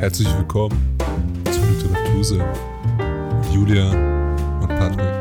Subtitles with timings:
[0.00, 0.96] Herzlich willkommen
[1.52, 3.90] zu Literatursinn mit Julia
[4.62, 5.12] und Patrick.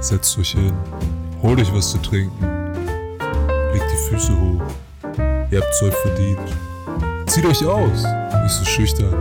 [0.00, 0.72] Setzt euch hin,
[1.42, 2.72] holt euch was zu trinken,
[3.72, 4.62] legt die Füße hoch.
[5.50, 6.38] Ihr habt's euch verdient.
[7.26, 8.04] Zieht euch aus,
[8.44, 9.16] nicht so schüchtern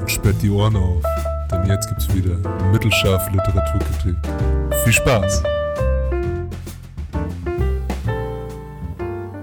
[0.00, 1.02] und sperrt die Ohren auf,
[1.52, 2.38] denn jetzt gibt's wieder
[2.72, 4.16] mittelscharfe Literaturkritik.
[4.82, 5.42] Viel Spaß!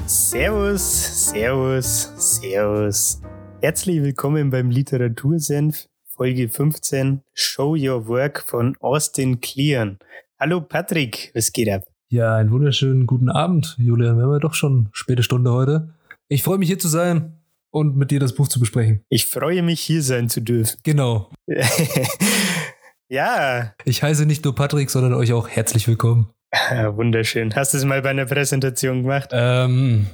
[0.08, 3.22] Servus, Servus, Servus.
[3.60, 9.98] Herzlich willkommen beim Literatursenf, Folge 15, Show Your Work von Austin Kleon.
[10.40, 11.82] Hallo Patrick, was geht ab?
[12.10, 14.18] Ja, einen wunderschönen guten Abend, Julian.
[14.18, 15.90] Wir haben ja doch schon späte Stunde heute.
[16.28, 17.34] Ich freue mich hier zu sein
[17.72, 19.04] und mit dir das Buch zu besprechen.
[19.10, 20.78] Ich freue mich, hier sein zu dürfen.
[20.84, 21.32] Genau.
[23.10, 23.74] ja.
[23.86, 26.30] Ich heiße nicht nur Patrick, sondern euch auch herzlich willkommen.
[26.70, 27.56] Ja, wunderschön.
[27.56, 29.30] Hast du es mal bei einer Präsentation gemacht?
[29.34, 30.06] Ähm,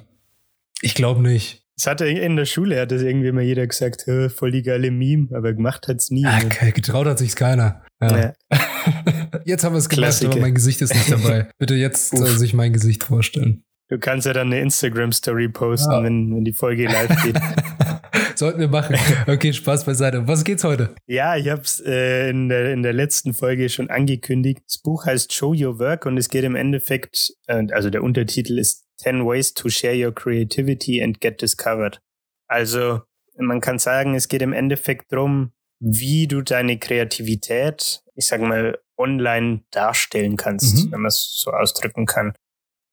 [0.82, 1.63] ich glaube nicht.
[1.76, 5.30] Das hatte in der Schule, hat das irgendwie mal jeder gesagt, voll die geile Meme,
[5.34, 6.26] aber gemacht hat es nie.
[6.26, 6.40] Ah,
[6.72, 7.84] getraut hat sich's keiner.
[8.02, 8.20] Ja.
[8.20, 8.34] Ja.
[9.46, 11.48] jetzt haben wir es gemacht, aber mein Gesicht ist nicht dabei.
[11.58, 13.64] Bitte jetzt äh, sich mein Gesicht vorstellen.
[13.90, 16.04] Du kannst ja dann eine Instagram-Story posten, ja.
[16.04, 17.40] wenn, wenn die Folge live geht.
[18.36, 18.96] Sollten wir machen.
[19.28, 20.28] Okay, Spaß beiseite.
[20.28, 20.96] Was geht's heute?
[21.06, 24.62] Ja, ich habe es äh, in, der, in der letzten Folge schon angekündigt.
[24.68, 28.58] Das Buch heißt Show Your Work und es geht im Endeffekt, äh, also der Untertitel
[28.58, 32.00] ist 10 Ways to Share Your Creativity and Get Discovered.
[32.48, 33.02] Also
[33.38, 38.80] man kann sagen, es geht im Endeffekt darum, wie du deine Kreativität, ich sag mal,
[38.98, 40.92] online darstellen kannst, mhm.
[40.92, 42.34] wenn man es so ausdrücken kann.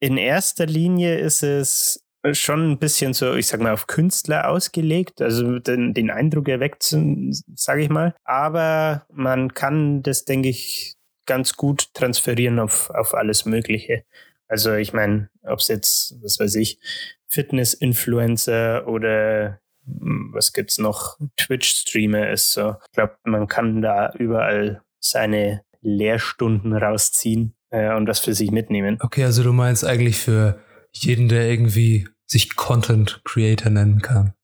[0.01, 2.03] In erster Linie ist es
[2.33, 6.83] schon ein bisschen so, ich sag mal, auf Künstler ausgelegt, also den, den Eindruck erweckt,
[6.83, 8.15] sage ich mal.
[8.25, 14.05] Aber man kann das, denke ich, ganz gut transferieren auf, auf alles Mögliche.
[14.51, 16.81] Also ich meine, ob es jetzt, was weiß ich,
[17.29, 22.75] Fitness-Influencer oder hm, was gibt's noch, Twitch-Streamer ist so.
[22.87, 28.99] Ich glaube, man kann da überall seine Lehrstunden rausziehen äh, und was für sich mitnehmen.
[29.01, 30.59] Okay, also du meinst eigentlich für
[30.93, 34.35] jeden, der irgendwie sich Content Creator nennen kann.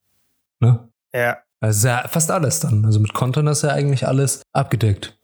[0.60, 0.88] Ne?
[1.12, 1.38] Ja.
[1.60, 2.84] Also ja fast alles dann.
[2.84, 5.18] Also mit Content ist ja eigentlich alles abgedeckt.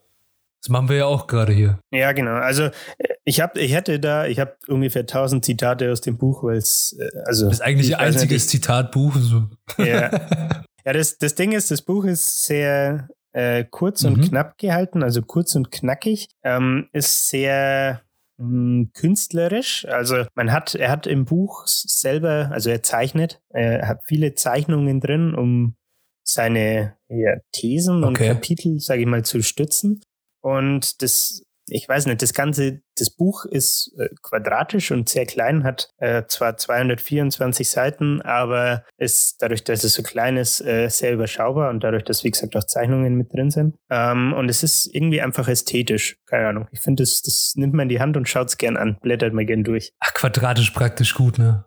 [0.61, 1.79] Das machen wir ja auch gerade hier.
[1.91, 2.35] Ja, genau.
[2.35, 2.63] Also
[2.97, 6.57] äh, ich habe, ich hätte da, ich habe ungefähr 1000 Zitate aus dem Buch, weil
[6.57, 9.15] es, äh, also das ist eigentlich ein einziges Zitatbuch.
[9.15, 9.49] So.
[9.77, 10.11] Ja.
[10.85, 14.21] ja, das, das Ding ist, das Buch ist sehr äh, kurz und mhm.
[14.23, 18.01] knapp gehalten, also kurz und knackig, ähm, ist sehr
[18.37, 19.85] mh, hm, künstlerisch.
[19.85, 24.99] Also man hat, er hat im Buch selber, also er zeichnet, er hat viele Zeichnungen
[24.99, 25.75] drin, um
[26.23, 28.07] seine ja, Thesen okay.
[28.07, 30.01] und Kapitel, sage ich mal, zu stützen.
[30.41, 35.63] Und das ich weiß nicht, das ganze, das Buch ist äh, quadratisch und sehr klein,
[35.63, 41.13] hat äh, zwar 224 Seiten, aber ist dadurch, dass es so klein ist, äh, sehr
[41.13, 43.75] überschaubar und dadurch, dass, wie gesagt, auch Zeichnungen mit drin sind.
[43.89, 46.17] Ähm, und es ist irgendwie einfach ästhetisch.
[46.25, 46.67] Keine Ahnung.
[46.71, 49.33] Ich finde, das, das nimmt man in die Hand und schaut es gern an, blättert
[49.33, 49.93] mal gern durch.
[49.99, 51.65] Ach, quadratisch praktisch gut, ne?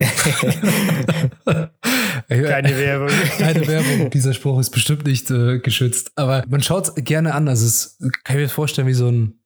[2.28, 3.08] Keine Werbung.
[3.38, 4.10] Keine Werbung.
[4.10, 6.12] Dieser Spruch ist bestimmt nicht äh, geschützt.
[6.16, 7.48] Aber man schaut es gerne an.
[7.48, 9.40] Also es kann ich mir vorstellen, wie so ein,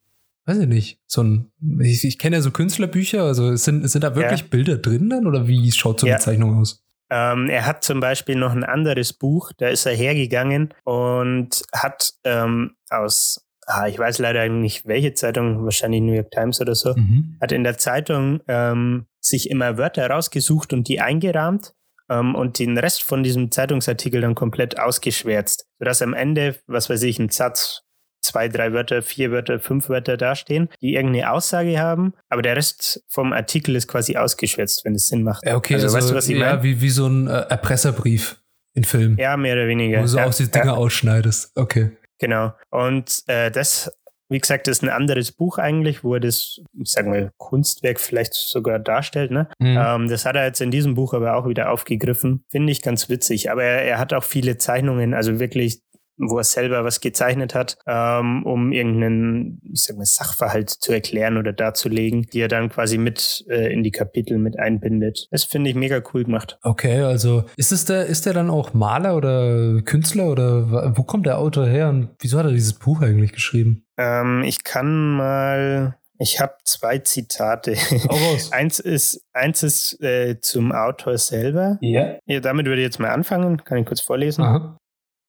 [0.46, 3.22] weiß ich nicht, so ein, ich, ich kenne ja so Künstlerbücher.
[3.22, 4.46] Also sind, sind da wirklich ja.
[4.50, 6.18] Bilder drin dann oder wie schaut so eine ja.
[6.18, 6.84] Zeichnung aus?
[7.10, 12.12] Ähm, er hat zum Beispiel noch ein anderes Buch, da ist er hergegangen und hat
[12.24, 16.94] ähm, aus ah, ich weiß leider nicht welche Zeitung, wahrscheinlich New York Times oder so,
[16.94, 17.36] mhm.
[17.40, 21.74] hat in der Zeitung ähm, sich immer Wörter rausgesucht und die eingerahmt
[22.08, 27.02] ähm, und den Rest von diesem Zeitungsartikel dann komplett ausgeschwärzt, sodass am Ende, was weiß
[27.02, 27.82] ich, ein Satz,
[28.20, 33.02] zwei, drei Wörter, vier Wörter, fünf Wörter dastehen, die irgendeine Aussage haben, aber der Rest
[33.08, 35.44] vom Artikel ist quasi ausgeschwärzt, wenn es Sinn macht.
[35.46, 36.62] Ja, okay, also, also weißt du, was ich ja, meine?
[36.62, 38.40] Wie, wie so ein äh, Erpresserbrief
[38.74, 39.16] in Film.
[39.18, 40.02] Ja, mehr oder weniger.
[40.02, 40.74] Wo du ja, auch die Dinge ja.
[40.74, 41.52] ausschneidest.
[41.56, 41.96] Okay.
[42.18, 42.52] Genau.
[42.70, 43.92] Und äh, das
[44.28, 47.98] wie gesagt, das ist ein anderes Buch eigentlich, wo er das, ich sag mal, Kunstwerk
[47.98, 49.30] vielleicht sogar darstellt.
[49.30, 49.48] Ne?
[49.58, 49.78] Mhm.
[49.78, 52.44] Ähm, das hat er jetzt in diesem Buch aber auch wieder aufgegriffen.
[52.50, 53.50] Finde ich ganz witzig.
[53.50, 55.80] Aber er, er hat auch viele Zeichnungen, also wirklich
[56.18, 61.36] wo er selber was gezeichnet hat, ähm, um irgendeinen, ich sag mal, Sachverhalt zu erklären
[61.36, 65.28] oder darzulegen, die er dann quasi mit äh, in die Kapitel mit einbindet.
[65.30, 66.58] Das finde ich mega cool gemacht.
[66.62, 71.26] Okay, also ist es der, ist der dann auch Maler oder Künstler oder wo kommt
[71.26, 73.84] der Autor her und wieso hat er dieses Buch eigentlich geschrieben?
[73.96, 77.76] Ähm, ich kann mal ich habe zwei Zitate.
[78.50, 81.78] eins ist, eins ist äh, zum Autor selber.
[81.80, 82.16] Ja.
[82.26, 82.40] ja.
[82.40, 83.62] Damit würde ich jetzt mal anfangen.
[83.64, 84.42] Kann ich kurz vorlesen?
[84.42, 84.78] Aha.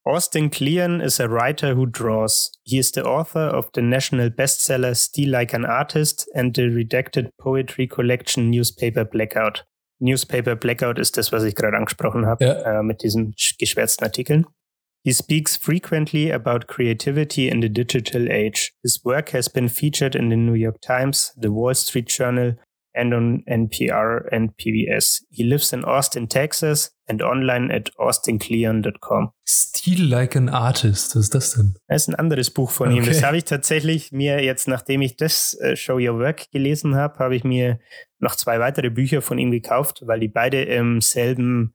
[0.06, 2.52] Austin Kleon is a writer who draws.
[2.64, 7.30] He is the author of the national bestseller Steal Like an Artist and the redacted
[7.40, 9.64] poetry collection Newspaper Blackout.
[10.00, 12.80] Newspaper Blackout ist das, was ich gerade angesprochen habe, ja.
[12.80, 14.46] äh, mit diesen geschwärzten Artikeln.
[15.04, 18.74] He speaks frequently about creativity in the digital age.
[18.84, 22.56] His work has been featured in the New York Times, the Wall Street Journal,
[22.94, 25.24] and on NPR and PBS.
[25.30, 29.32] He lives in Austin, Texas and online at austincleon.com.
[29.48, 31.76] Steal like an artist, was ist das denn?
[31.88, 32.98] Das ist ein anderes Buch von okay.
[32.98, 33.06] ihm.
[33.06, 37.20] Das habe ich tatsächlich mir jetzt, nachdem ich das äh, Show Your Work gelesen habe,
[37.20, 37.80] habe ich mir
[38.20, 41.74] noch zwei weitere Bücher von ihm gekauft, weil die beide im selben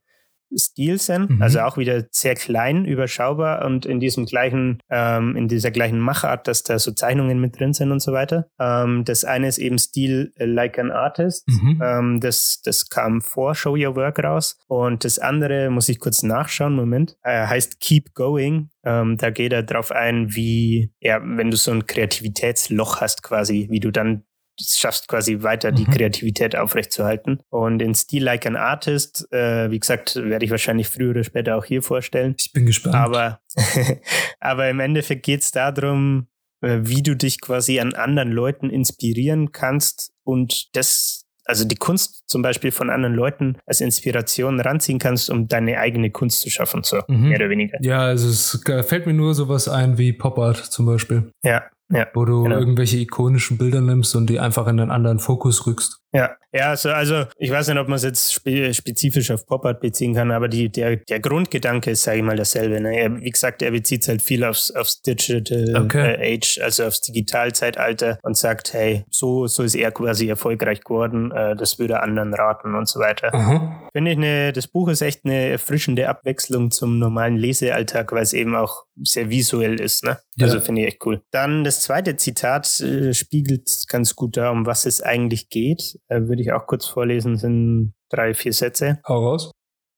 [0.56, 1.43] Stil sind, mhm.
[1.43, 6.49] also auch wieder sehr klein, überschaubar und in diesem gleichen, ähm, in dieser gleichen Machart,
[6.49, 8.46] dass da so Zeichnungen mit drin sind und so weiter.
[8.61, 11.81] Ähm, das eine ist eben Stil Like an Artist, mhm.
[11.82, 16.23] ähm, das, das kam vor Show Your Work raus und das andere muss ich kurz
[16.23, 18.70] nachschauen, Moment, äh, heißt Keep Going.
[18.85, 23.69] Ähm, da geht er drauf ein, wie, ja, wenn du so ein Kreativitätsloch hast quasi,
[23.70, 24.25] wie du dann
[24.61, 25.91] schaffst quasi weiter die mhm.
[25.91, 27.41] Kreativität aufrechtzuerhalten.
[27.51, 31.56] Und in Stil Like an Artist, äh, wie gesagt, werde ich wahrscheinlich früher oder später
[31.56, 32.35] auch hier vorstellen.
[32.39, 32.95] Ich bin gespannt.
[32.95, 33.41] Aber,
[34.41, 36.29] aber im Endeffekt geht es darum,
[36.61, 42.25] äh, wie du dich quasi an anderen Leuten inspirieren kannst und das also die Kunst
[42.27, 46.83] zum Beispiel von anderen Leuten als Inspiration ranziehen kannst, um deine eigene Kunst zu schaffen,
[46.83, 47.29] so mhm.
[47.29, 47.77] mehr oder weniger.
[47.83, 51.31] Ja, also es fällt mir nur sowas ein wie Pop Art zum Beispiel.
[51.43, 52.59] Ja, ja, wo du genau.
[52.59, 56.04] irgendwelche ikonischen Bilder nimmst und die einfach in einen anderen Fokus rückst.
[56.15, 59.81] Ja, ja, also, also ich weiß nicht, ob man es jetzt spe spezifisch auf Pop-Art
[59.81, 62.81] beziehen kann, aber die, der, der Grundgedanke ist, sage ich mal, dasselbe.
[62.81, 62.97] Ne?
[62.97, 66.15] Er, wie gesagt, er bezieht es halt viel aufs, aufs Digital okay.
[66.15, 71.33] äh, Age, also aufs Digitalzeitalter und sagt, hey, so, so ist er quasi erfolgreich geworden,
[71.33, 73.37] äh, das würde anderen raten und so weiter.
[73.37, 73.73] Mhm.
[73.93, 78.33] Finde ich, ne, das Buch ist echt eine erfrischende Abwechslung zum normalen Lesealltag, weil es
[78.33, 80.05] eben auch sehr visuell ist.
[80.05, 80.19] Ne?
[80.37, 80.47] Ja.
[80.47, 81.21] Also finde ich echt cool.
[81.33, 86.23] Dann das zweite Zitat äh, spiegelt ganz gut da, um was es eigentlich geht Äh,
[86.23, 89.01] würde ich auch kurz vorlesen, sind drei, vier Sätze.
[89.06, 89.51] Hau raus.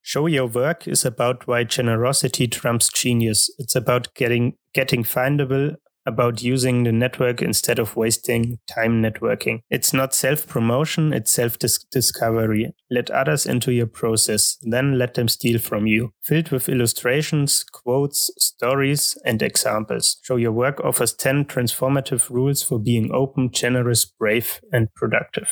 [0.03, 3.53] Show your work is about why generosity trumps genius.
[3.58, 9.62] It's about getting getting findable, about using the network instead of wasting time networking.
[9.69, 12.73] It's not self-promotion, it's self-discovery.
[12.88, 16.12] Let others into your process, then let them steal from you.
[16.23, 20.19] Filled with illustrations, quotes, stories, and examples.
[20.23, 25.49] Show your work offers 10 transformative rules for being open, generous, brave, and productive.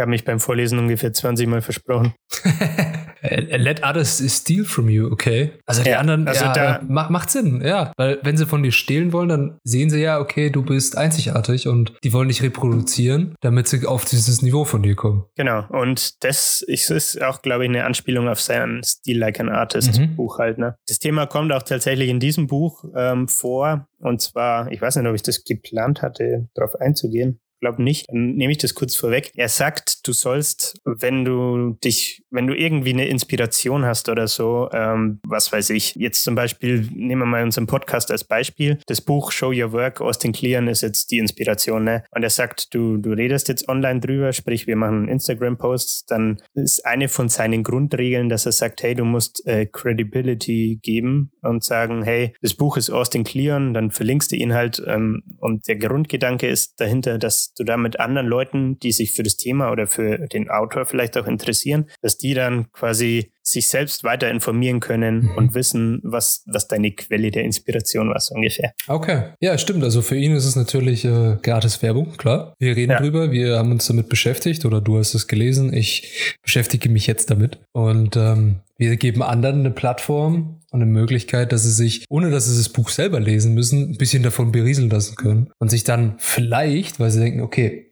[0.00, 2.14] Ich habe mich beim Vorlesen ungefähr 20 Mal versprochen.
[3.20, 5.50] Let others steal from you, okay.
[5.66, 7.92] Also die ja, anderen, also ja, da, macht, macht Sinn, ja.
[7.98, 11.68] Weil wenn sie von dir stehlen wollen, dann sehen sie ja, okay, du bist einzigartig
[11.68, 15.26] und die wollen dich reproduzieren, damit sie auf dieses Niveau von dir kommen.
[15.36, 15.66] Genau.
[15.68, 20.16] Und das ist auch, glaube ich, eine Anspielung auf sein Steal Like an Artist mhm.
[20.16, 20.56] Buch halt.
[20.56, 20.76] Ne?
[20.88, 23.86] Das Thema kommt auch tatsächlich in diesem Buch ähm, vor.
[23.98, 28.08] Und zwar, ich weiß nicht, ob ich das geplant hatte, darauf einzugehen glaube nicht.
[28.08, 29.30] Dann nehme ich das kurz vorweg.
[29.36, 34.68] Er sagt, du sollst, wenn du dich, wenn du irgendwie eine Inspiration hast oder so,
[34.72, 38.78] ähm, was weiß ich, jetzt zum Beispiel, nehmen wir mal unseren Podcast als Beispiel.
[38.86, 42.04] Das Buch Show Your Work, Austin Kleon ist jetzt die Inspiration, ne?
[42.10, 46.84] Und er sagt, du, du redest jetzt online drüber, sprich, wir machen Instagram-Posts, dann ist
[46.86, 52.02] eine von seinen Grundregeln, dass er sagt, hey, du musst äh, Credibility geben und sagen,
[52.02, 56.48] hey, das Buch ist Austin Kleon, dann verlinkst du ihn halt ähm, und der Grundgedanke
[56.48, 60.28] ist dahinter, dass du da mit anderen Leuten, die sich für das Thema oder für
[60.28, 65.36] den Autor vielleicht auch interessieren, dass die dann quasi sich selbst weiter informieren können mhm.
[65.36, 68.72] und wissen, was, was deine Quelle der Inspiration war, so ungefähr.
[68.86, 69.32] Okay.
[69.40, 69.82] Ja, stimmt.
[69.82, 72.54] Also für ihn ist es natürlich äh, gratis Werbung, klar.
[72.58, 73.00] Wir reden ja.
[73.00, 75.72] drüber, wir haben uns damit beschäftigt oder du hast es gelesen.
[75.72, 77.58] Ich beschäftige mich jetzt damit.
[77.72, 82.46] Und ähm, wir geben anderen eine Plattform und eine Möglichkeit, dass sie sich, ohne dass
[82.46, 86.14] sie das Buch selber lesen müssen, ein bisschen davon berieseln lassen können und sich dann
[86.18, 87.90] vielleicht, weil sie denken, okay,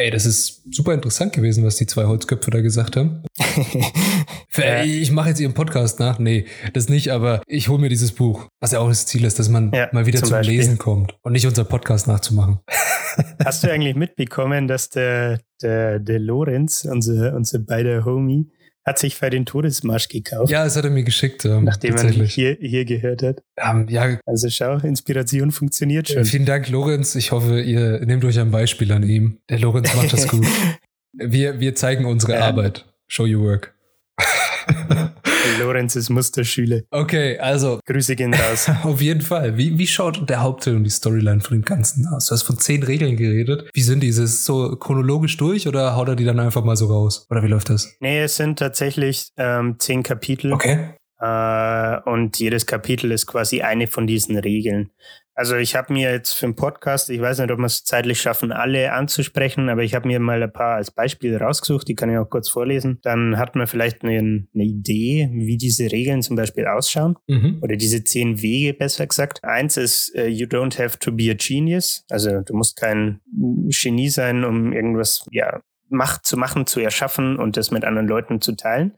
[0.00, 3.24] Ey, das ist super interessant gewesen, was die zwei Holzköpfe da gesagt haben.
[4.56, 4.84] ja.
[4.84, 6.20] Ich mache jetzt ihren Podcast nach.
[6.20, 9.40] Nee, das nicht, aber ich hole mir dieses Buch, was ja auch das Ziel ist,
[9.40, 12.60] dass man ja, mal wieder zum, zum Lesen kommt und nicht unser Podcast nachzumachen.
[13.44, 18.52] Hast du eigentlich mitbekommen, dass der, der, der Lorenz, unser, unser beider Homie,
[18.88, 20.50] hat sich für den Todesmarsch gekauft.
[20.50, 21.44] Ja, das hat er mir geschickt.
[21.44, 23.42] Ähm, nachdem er hier, hier gehört hat.
[23.58, 24.18] Ähm, ja.
[24.24, 26.24] Also schau, Inspiration funktioniert schon.
[26.24, 27.14] Vielen Dank, Lorenz.
[27.14, 29.38] Ich hoffe, ihr nehmt euch ein Beispiel an ihm.
[29.50, 30.46] Der Lorenz macht das gut.
[31.12, 32.42] wir, wir zeigen unsere ähm.
[32.42, 32.86] Arbeit.
[33.06, 33.74] Show your work.
[35.58, 36.80] Lorenz ist Musterschüler.
[36.90, 37.80] Okay, also.
[37.86, 38.70] Grüße gehen raus.
[38.82, 39.56] Auf jeden Fall.
[39.56, 42.26] Wie, wie schaut der Hauptteil und die Storyline von dem Ganzen aus?
[42.26, 43.68] Du hast von zehn Regeln geredet.
[43.72, 44.08] Wie sind die?
[44.08, 47.26] Ist es so chronologisch durch oder haut er die dann einfach mal so raus?
[47.30, 47.96] Oder wie läuft das?
[48.00, 50.52] Nee, es sind tatsächlich ähm, zehn Kapitel.
[50.52, 50.90] Okay.
[51.20, 54.90] Äh, und jedes Kapitel ist quasi eine von diesen Regeln.
[55.38, 58.20] Also ich habe mir jetzt für den Podcast, ich weiß nicht, ob wir es zeitlich
[58.20, 62.10] schaffen, alle anzusprechen, aber ich habe mir mal ein paar als Beispiel rausgesucht, die kann
[62.10, 62.98] ich auch kurz vorlesen.
[63.02, 67.14] Dann hat man vielleicht eine, eine Idee, wie diese Regeln zum Beispiel ausschauen.
[67.28, 67.60] Mhm.
[67.62, 69.44] Oder diese zehn Wege, besser gesagt.
[69.44, 72.04] Eins ist, uh, you don't have to be a genius.
[72.10, 73.20] Also du musst kein
[73.68, 78.40] Genie sein, um irgendwas, ja, Macht zu machen, zu erschaffen und das mit anderen Leuten
[78.40, 78.92] zu teilen.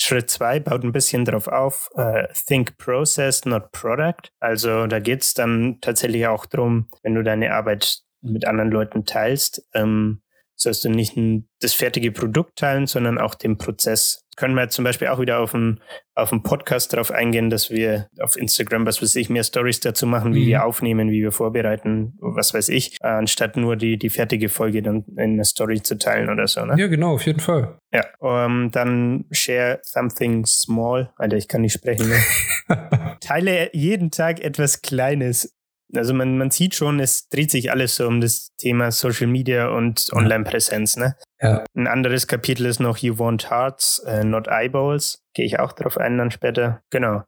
[0.00, 4.30] Schritt zwei baut ein bisschen darauf auf, uh, think process, not product.
[4.38, 9.04] Also da geht es dann tatsächlich auch darum, wenn du deine Arbeit mit anderen Leuten
[9.04, 10.22] teilst, ähm,
[10.54, 11.16] sollst du nicht
[11.60, 14.24] das fertige Produkt teilen, sondern auch den Prozess.
[14.38, 15.80] Können wir zum Beispiel auch wieder auf einen,
[16.14, 20.32] auf Podcast darauf eingehen, dass wir auf Instagram, was weiß ich, mehr Stories dazu machen,
[20.32, 20.46] wie mhm.
[20.46, 25.04] wir aufnehmen, wie wir vorbereiten, was weiß ich, anstatt nur die, die fertige Folge dann
[25.16, 26.64] in einer Story zu teilen oder so.
[26.64, 26.76] Ne?
[26.78, 27.78] Ja, genau, auf jeden Fall.
[27.92, 31.10] Ja, um, ähm, dann share something small.
[31.16, 32.08] Alter, ich kann nicht sprechen.
[32.08, 33.16] Ne?
[33.20, 35.58] Teile jeden Tag etwas Kleines
[35.94, 39.68] also man, man sieht schon, es dreht sich alles so um das Thema Social Media
[39.68, 40.96] und Online-Präsenz.
[40.96, 41.16] Ne?
[41.40, 41.64] Ja.
[41.76, 45.22] Ein anderes Kapitel ist noch You Want Hearts, uh, Not Eyeballs.
[45.34, 46.82] Gehe ich auch drauf ein dann später.
[46.90, 47.22] Genau.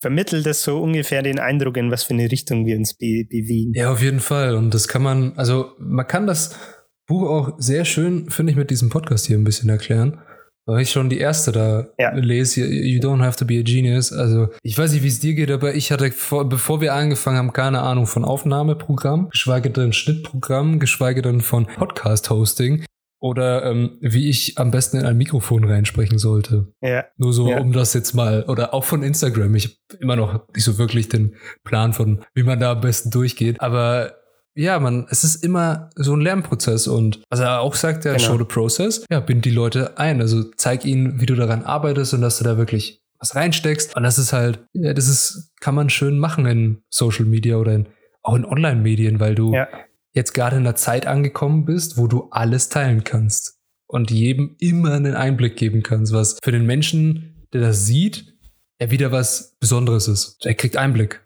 [0.00, 3.72] Vermittelt das so ungefähr den Eindruck, in was für eine Richtung wir uns be bewegen.
[3.74, 4.54] Ja, auf jeden Fall.
[4.54, 6.58] Und das kann man, also man kann das
[7.06, 10.20] Buch auch sehr schön, finde ich, mit diesem Podcast hier ein bisschen erklären.
[10.66, 12.14] Weil ich schon die erste da ja.
[12.14, 14.12] lese, You don't have to be a genius.
[14.14, 17.36] Also, ich weiß nicht, wie es dir geht, aber ich hatte, vor, bevor wir angefangen
[17.36, 22.84] haben, keine Ahnung von Aufnahmeprogramm, geschweige denn Schnittprogramm, geschweige denn von Podcast-Hosting
[23.24, 26.74] oder ähm, wie ich am besten in ein Mikrofon reinsprechen sollte.
[26.82, 27.06] Ja.
[27.16, 27.58] Nur so, ja.
[27.58, 29.54] um das jetzt mal, oder auch von Instagram.
[29.54, 33.10] Ich habe immer noch nicht so wirklich den Plan von, wie man da am besten
[33.10, 33.62] durchgeht.
[33.62, 34.12] Aber
[34.54, 38.26] ja, man, es ist immer so ein Lernprozess und was er auch sagt, der genau.
[38.26, 40.20] Show the Process, ja, bind die Leute ein.
[40.20, 43.96] Also zeig ihnen, wie du daran arbeitest und dass du da wirklich was reinsteckst.
[43.96, 47.72] Und das ist halt, ja, das ist, kann man schön machen in Social Media oder
[47.72, 47.88] in,
[48.22, 49.66] auch in Online-Medien, weil du ja.
[50.14, 54.92] Jetzt gerade in einer Zeit angekommen bist, wo du alles teilen kannst und jedem immer
[54.94, 58.34] einen Einblick geben kannst, was für den Menschen, der das sieht,
[58.80, 60.38] ja wieder was Besonderes ist.
[60.44, 61.20] Er kriegt Einblick.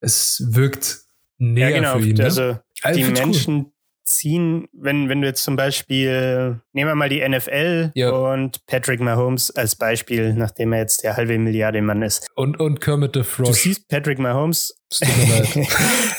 [0.00, 1.02] Es wirkt
[1.38, 2.16] näher ja, genau, für ihn.
[2.16, 2.24] Ne?
[2.24, 3.72] Also also die Menschen cool.
[4.04, 8.10] Ziehen, wenn, wenn du jetzt zum Beispiel, nehmen wir mal die NFL ja.
[8.10, 12.28] und Patrick Mahomes als Beispiel, nachdem er jetzt der halbe Milliarde Mann ist.
[12.36, 13.46] Und, und Kermit the Frog.
[13.46, 14.78] Du siehst Patrick Mahomes.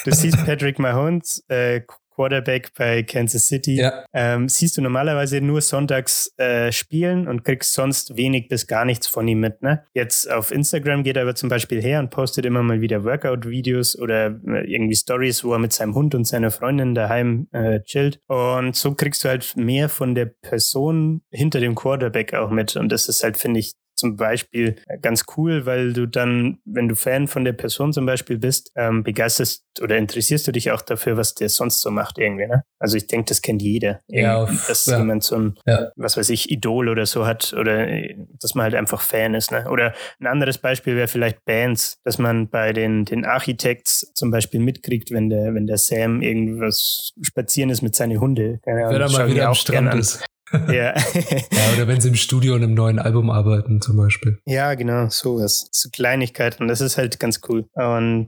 [0.05, 1.81] du siehst Patrick Mahomes äh,
[2.15, 4.05] Quarterback bei Kansas City, ja.
[4.13, 9.07] ähm, siehst du normalerweise nur sonntags äh, spielen und kriegst sonst wenig bis gar nichts
[9.07, 9.61] von ihm mit.
[9.61, 9.83] Ne?
[9.93, 13.97] Jetzt auf Instagram geht er aber zum Beispiel her und postet immer mal wieder Workout-Videos
[13.99, 18.19] oder äh, irgendwie Stories, wo er mit seinem Hund und seiner Freundin daheim äh, chillt.
[18.27, 22.75] Und so kriegst du halt mehr von der Person hinter dem Quarterback auch mit.
[22.75, 26.87] Und das ist halt, finde ich, zum Beispiel äh, ganz cool, weil du dann, wenn
[26.87, 30.81] du Fan von der Person zum Beispiel bist, ähm, begeisterst oder interessierst du dich auch
[30.81, 32.47] dafür, was der sonst so macht irgendwie.
[32.47, 32.63] Ne?
[32.79, 34.01] Also ich denke, das kennt jeder.
[34.07, 34.97] Ja, auf, dass ja.
[34.97, 35.91] jemand so ein, ja.
[35.95, 39.51] was weiß ich, Idol oder so hat oder äh, dass man halt einfach Fan ist.
[39.51, 39.69] Ne?
[39.69, 44.59] Oder ein anderes Beispiel wäre vielleicht Bands, dass man bei den, den Architects zum Beispiel
[44.59, 48.59] mitkriegt, wenn der, wenn der Sam irgendwas spazieren ist mit seinen Hunde.
[48.63, 50.23] Keine Wenn er mal wieder am Strand ist.
[50.67, 50.93] Ja.
[50.95, 54.39] ja, oder wenn sie im Studio an einem neuen Album arbeiten, zum Beispiel.
[54.45, 55.67] Ja, genau, sowas.
[55.71, 57.65] So Kleinigkeiten, das ist halt ganz cool.
[57.73, 58.27] Und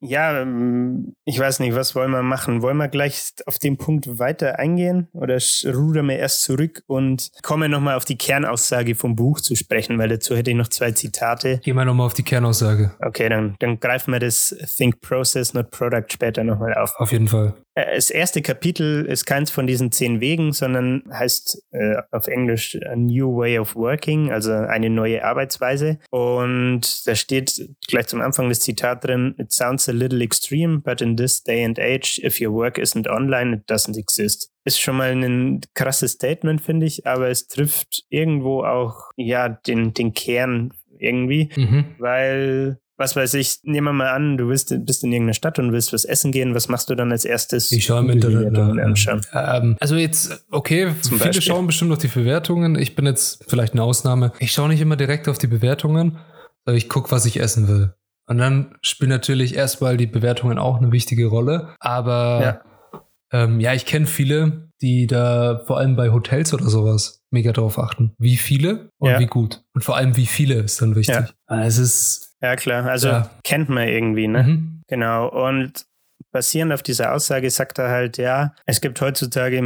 [0.00, 2.62] ja, ähm, ich weiß nicht, was wollen wir machen?
[2.62, 7.70] Wollen wir gleich auf den Punkt weiter eingehen oder rudern wir erst zurück und kommen
[7.70, 11.58] nochmal auf die Kernaussage vom Buch zu sprechen, weil dazu hätte ich noch zwei Zitate.
[11.58, 12.92] Gehen wir nochmal auf die Kernaussage.
[13.00, 16.94] Okay, dann, dann greifen wir das Think Process, not Product später nochmal auf.
[16.96, 17.54] Auf jeden Fall.
[17.74, 22.78] Äh, das erste Kapitel ist keins von diesen zehn Wegen, sondern heißt äh, auf Englisch
[22.86, 25.98] A New Way of Working, also eine neue Arbeitsweise.
[26.10, 31.00] Und da steht gleich zum Anfang das Zitat drin, It sounds a little extreme, but
[31.00, 34.50] in this day and age, if your work isn't online, it doesn't exist.
[34.64, 39.94] Ist schon mal ein krasses Statement, finde ich, aber es trifft irgendwo auch ja den,
[39.94, 41.84] den Kern irgendwie, mhm.
[41.98, 45.72] weil was weiß ich, nehmen wir mal an, du bist, bist in irgendeiner Stadt und
[45.72, 47.72] willst was essen gehen, was machst du dann als erstes?
[47.72, 49.22] Ich schaue im Internet anschauen.
[49.32, 51.42] Ähm, also jetzt, okay, Zum viele Beispiel.
[51.42, 52.78] schauen bestimmt auf die Bewertungen.
[52.78, 54.32] Ich bin jetzt vielleicht eine Ausnahme.
[54.38, 56.18] Ich schaue nicht immer direkt auf die Bewertungen,
[56.66, 57.94] aber ich gucke, was ich essen will.
[58.30, 61.74] Und dann spielen natürlich erstmal die Bewertungen auch eine wichtige Rolle.
[61.80, 67.24] Aber ja, ähm, ja ich kenne viele, die da vor allem bei Hotels oder sowas
[67.32, 68.14] mega drauf achten.
[68.18, 69.18] Wie viele und ja.
[69.18, 69.64] wie gut.
[69.74, 71.34] Und vor allem, wie viele ist dann wichtig.
[71.48, 71.64] Ja.
[71.64, 72.36] Es ist.
[72.40, 72.86] Ja, klar.
[72.86, 73.30] Also ja.
[73.42, 74.44] kennt man irgendwie, ne?
[74.44, 74.82] Mhm.
[74.86, 75.28] Genau.
[75.28, 75.86] Und
[76.32, 79.62] basierend auf dieser Aussage sagt er halt, ja, es gibt heutzutage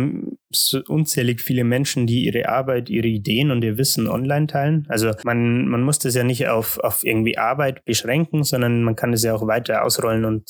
[0.88, 4.86] unzählig viele Menschen, die ihre Arbeit, ihre Ideen und ihr Wissen online teilen.
[4.88, 9.12] Also man, man muss das ja nicht auf, auf irgendwie Arbeit beschränken, sondern man kann
[9.12, 10.44] es ja auch weiter ausrollen und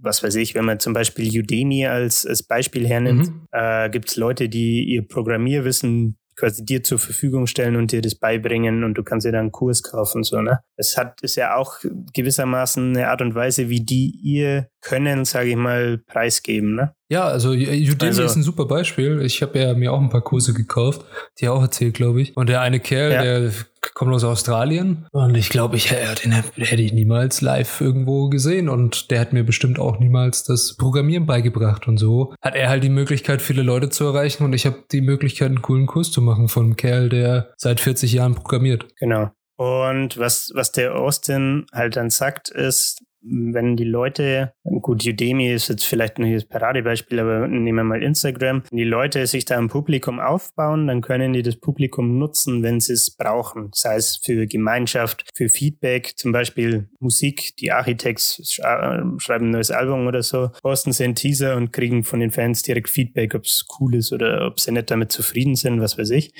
[0.00, 3.46] was weiß ich, wenn man zum Beispiel Udemy als, als Beispiel hernimmt, mhm.
[3.50, 8.14] äh, gibt es Leute, die ihr Programmierwissen quasi dir zur Verfügung stellen und dir das
[8.14, 10.60] beibringen und du kannst dir dann einen Kurs kaufen, so, ne?
[10.76, 11.80] Es hat, ist ja auch
[12.14, 16.94] gewissermaßen eine Art und Weise, wie die ihr Können, sage ich mal, preisgeben, ne?
[17.10, 19.22] Ja, also Udemy also, ist ein super Beispiel.
[19.22, 21.04] Ich habe ja mir auch ein paar Kurse gekauft,
[21.40, 22.36] die auch erzählt, glaube ich.
[22.36, 23.22] Und der eine Kerl, ja.
[23.22, 23.52] der
[23.94, 29.10] kommt aus Australien und ich glaube, ich den hätte ich niemals live irgendwo gesehen und
[29.10, 32.90] der hat mir bestimmt auch niemals das Programmieren beigebracht und so hat er halt die
[32.90, 36.48] Möglichkeit, viele Leute zu erreichen und ich habe die Möglichkeit, einen coolen Kurs zu machen
[36.48, 38.86] von einem Kerl, der seit 40 Jahren programmiert.
[38.98, 39.30] Genau.
[39.56, 45.68] Und was, was der Austin halt dann sagt, ist, wenn die Leute, gut, Udemy ist
[45.68, 49.58] jetzt vielleicht nicht das Paradebeispiel, aber nehmen wir mal Instagram, wenn die Leute sich da
[49.58, 54.16] ein Publikum aufbauen, dann können die das Publikum nutzen, wenn sie es brauchen, sei es
[54.16, 60.22] für Gemeinschaft, für Feedback, zum Beispiel Musik, die Architects äh, schreiben ein neues Album oder
[60.22, 63.94] so, posten sie einen Teaser und kriegen von den Fans direkt Feedback, ob es cool
[63.94, 66.32] ist oder ob sie nicht damit zufrieden sind, was weiß ich.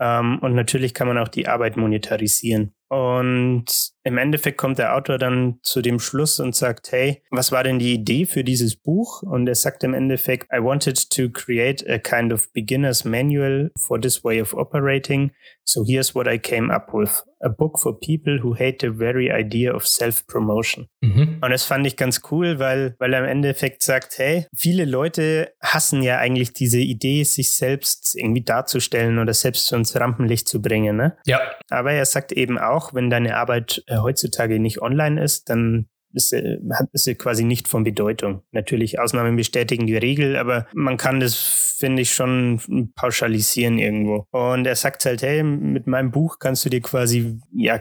[0.00, 2.72] Ähm, und natürlich kann man auch die Arbeit monetarisieren.
[2.88, 3.66] Und
[4.02, 7.78] im Endeffekt kommt der Autor dann zu dem Schluss und sagt, hey, was war denn
[7.78, 9.22] die Idee für dieses Buch?
[9.22, 14.00] Und er sagt im Endeffekt, I wanted to create a kind of beginner's manual for
[14.00, 15.32] this way of operating.
[15.64, 17.22] So here's what I came up with.
[17.42, 20.88] A book for people who hate the very idea of self-promotion.
[21.00, 21.38] Mhm.
[21.40, 25.54] Und das fand ich ganz cool, weil, weil er im Endeffekt sagt, hey, viele Leute
[25.62, 30.96] hassen ja eigentlich diese Idee, sich selbst irgendwie darzustellen oder selbst ins Rampenlicht zu bringen.
[30.96, 31.16] Ne?
[31.24, 31.40] Ja.
[31.70, 35.88] Aber er sagt eben auch, auch wenn deine Arbeit äh, heutzutage nicht online ist, dann
[36.12, 36.58] ist sie,
[36.92, 38.42] ist sie quasi nicht von Bedeutung.
[38.52, 41.36] Natürlich, Ausnahmen bestätigen die Regel, aber man kann das,
[41.78, 44.26] finde ich, schon pauschalisieren irgendwo.
[44.30, 47.80] Und er sagt halt, hey, mit meinem Buch kannst du dir quasi, ja,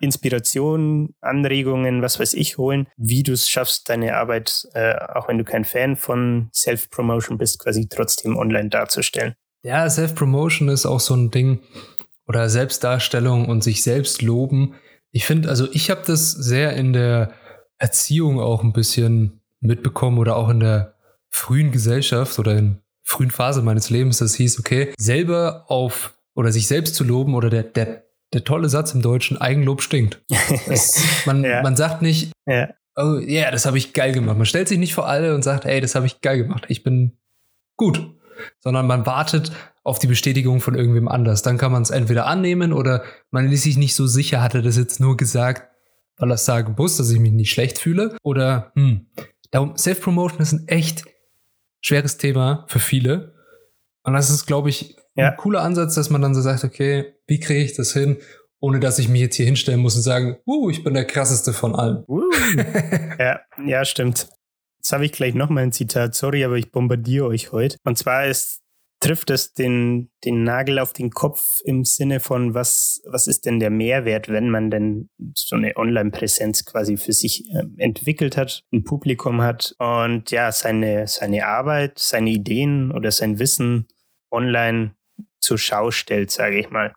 [0.00, 5.38] Inspiration, Anregungen, was weiß ich, holen, wie du es schaffst, deine Arbeit, äh, auch wenn
[5.38, 9.34] du kein Fan von Self-Promotion bist, quasi trotzdem online darzustellen.
[9.62, 11.60] Ja, Self-Promotion ist auch so ein Ding,
[12.28, 14.74] oder Selbstdarstellung und sich selbst loben.
[15.10, 17.32] Ich finde, also ich habe das sehr in der
[17.78, 20.94] Erziehung auch ein bisschen mitbekommen oder auch in der
[21.30, 26.66] frühen Gesellschaft oder in frühen Phase meines Lebens, das hieß, okay, selber auf oder sich
[26.68, 30.20] selbst zu loben oder der, der, der tolle Satz im Deutschen, Eigenlob stinkt.
[30.66, 31.62] Das, man, ja.
[31.62, 32.68] man sagt nicht, ja.
[32.96, 34.36] oh ja, yeah, das habe ich geil gemacht.
[34.36, 36.66] Man stellt sich nicht vor alle und sagt, ey, das habe ich geil gemacht.
[36.68, 37.18] Ich bin
[37.76, 38.14] gut.
[38.60, 39.50] Sondern man wartet
[39.88, 41.42] auf die Bestätigung von irgendwem anders.
[41.42, 44.60] Dann kann man es entweder annehmen oder man ist sich nicht so sicher, hat er
[44.60, 45.66] das jetzt nur gesagt,
[46.18, 48.16] weil er es sagen muss, dass ich mich nicht schlecht fühle.
[48.22, 49.06] Oder, hm,
[49.50, 51.04] darum, Self-Promotion ist ein echt
[51.80, 53.34] schweres Thema für viele.
[54.02, 55.30] Und das ist, glaube ich, ja.
[55.30, 58.18] ein cooler Ansatz, dass man dann so sagt, okay, wie kriege ich das hin,
[58.60, 61.54] ohne dass ich mich jetzt hier hinstellen muss und sagen, uh, ich bin der krasseste
[61.54, 62.04] von allen.
[62.08, 62.30] Uh.
[63.18, 64.28] ja, ja, stimmt.
[64.76, 66.14] Jetzt habe ich gleich noch mal ein Zitat.
[66.14, 67.78] Sorry, aber ich bombardiere euch heute.
[67.84, 68.60] Und zwar ist
[69.00, 73.60] trifft es den, den Nagel auf den Kopf im Sinne von, was, was ist denn
[73.60, 78.84] der Mehrwert, wenn man denn so eine Online-Präsenz quasi für sich äh, entwickelt hat, ein
[78.84, 83.86] Publikum hat und ja, seine, seine Arbeit, seine Ideen oder sein Wissen
[84.30, 84.94] online
[85.40, 86.92] zur Schau stellt, sage ich mal.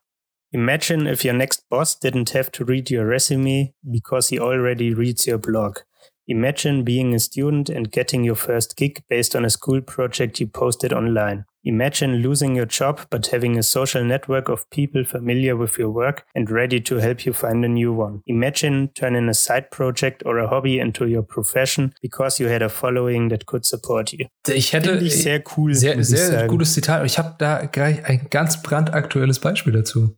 [0.54, 5.26] Imagine if your next boss didn't have to read your resume because he already reads
[5.26, 5.80] your blog.
[6.28, 10.48] Imagine being a student and getting your first gig based on a school project you
[10.48, 11.46] posted online.
[11.64, 16.26] Imagine losing your job but having a social network of people familiar with your work
[16.34, 18.22] and ready to help you find a new one.
[18.26, 22.70] Imagine turning a side project or a hobby into your profession because you had a
[22.70, 24.28] following that could support you.
[24.48, 25.76] Ich hätte Finde ich sehr cool.
[25.76, 27.06] Sehr, sehr gutes Zitat.
[27.06, 30.18] Ich habe da gleich ein ganz brandaktuelles Beispiel dazu.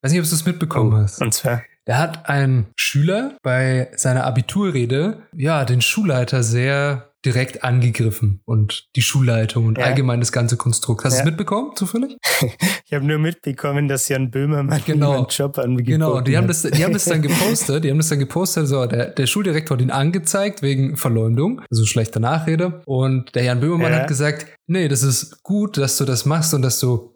[0.00, 1.20] Weiß nicht, ob du es mitbekommen oh, hast.
[1.20, 1.62] Und zwar?
[1.84, 9.02] Da hat ein Schüler bei seiner Abiturrede ja den Schulleiter sehr direkt angegriffen und die
[9.02, 9.86] Schulleitung und ja.
[9.86, 11.04] allgemein das ganze Konstrukt.
[11.04, 11.22] Hast ja.
[11.22, 12.16] du es mitbekommen, zufällig?
[12.86, 15.16] ich habe nur mitbekommen, dass Jan Böhmermann genau.
[15.16, 18.08] einen Job angeboten Genau, die haben, das, die haben das dann gepostet, die haben das
[18.08, 23.34] dann gepostet, so, der, der Schuldirektor hat ihn angezeigt wegen Verleumdung, also schlechter Nachrede und
[23.34, 23.98] der Jan Böhmermann ja.
[24.00, 27.14] hat gesagt, nee, das ist gut, dass du das machst und dass du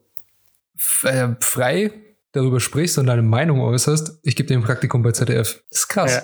[1.04, 1.92] äh, frei
[2.32, 4.18] darüber sprichst und deine Meinung äußerst.
[4.24, 5.62] Ich gebe dir ein Praktikum bei ZDF.
[5.70, 6.22] Das ist krass.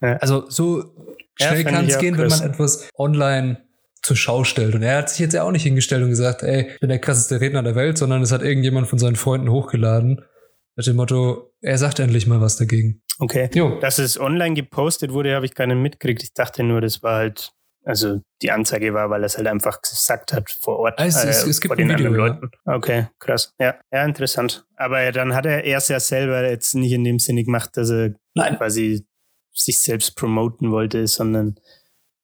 [0.00, 0.94] Also so
[1.40, 3.58] Schnell ja, kann es gehen, wenn man etwas online
[4.02, 4.74] zur Schau stellt.
[4.74, 6.98] Und er hat sich jetzt ja auch nicht hingestellt und gesagt, ey, ich bin der
[6.98, 10.22] krasseste Redner der Welt, sondern es hat irgendjemand von seinen Freunden hochgeladen.
[10.76, 13.02] Mit dem Motto, er sagt endlich mal was dagegen.
[13.18, 13.50] Okay.
[13.52, 13.78] Jo.
[13.80, 16.22] Dass es online gepostet wurde, habe ich gar nicht mitgekriegt.
[16.22, 17.52] Ich dachte nur, das war halt
[17.84, 20.98] Also die Anzeige war, weil er es halt einfach gesagt hat vor Ort.
[20.98, 22.26] Ah, es, es, äh, es gibt vor den Video, anderen ja.
[22.26, 22.50] Leuten.
[22.64, 23.52] Okay, krass.
[23.60, 24.64] Ja, ja, interessant.
[24.76, 28.14] Aber dann hat er erst ja selber jetzt nicht in dem Sinne gemacht, dass er
[28.34, 28.56] Nein.
[28.56, 29.06] quasi
[29.52, 31.56] sich selbst promoten wollte, sondern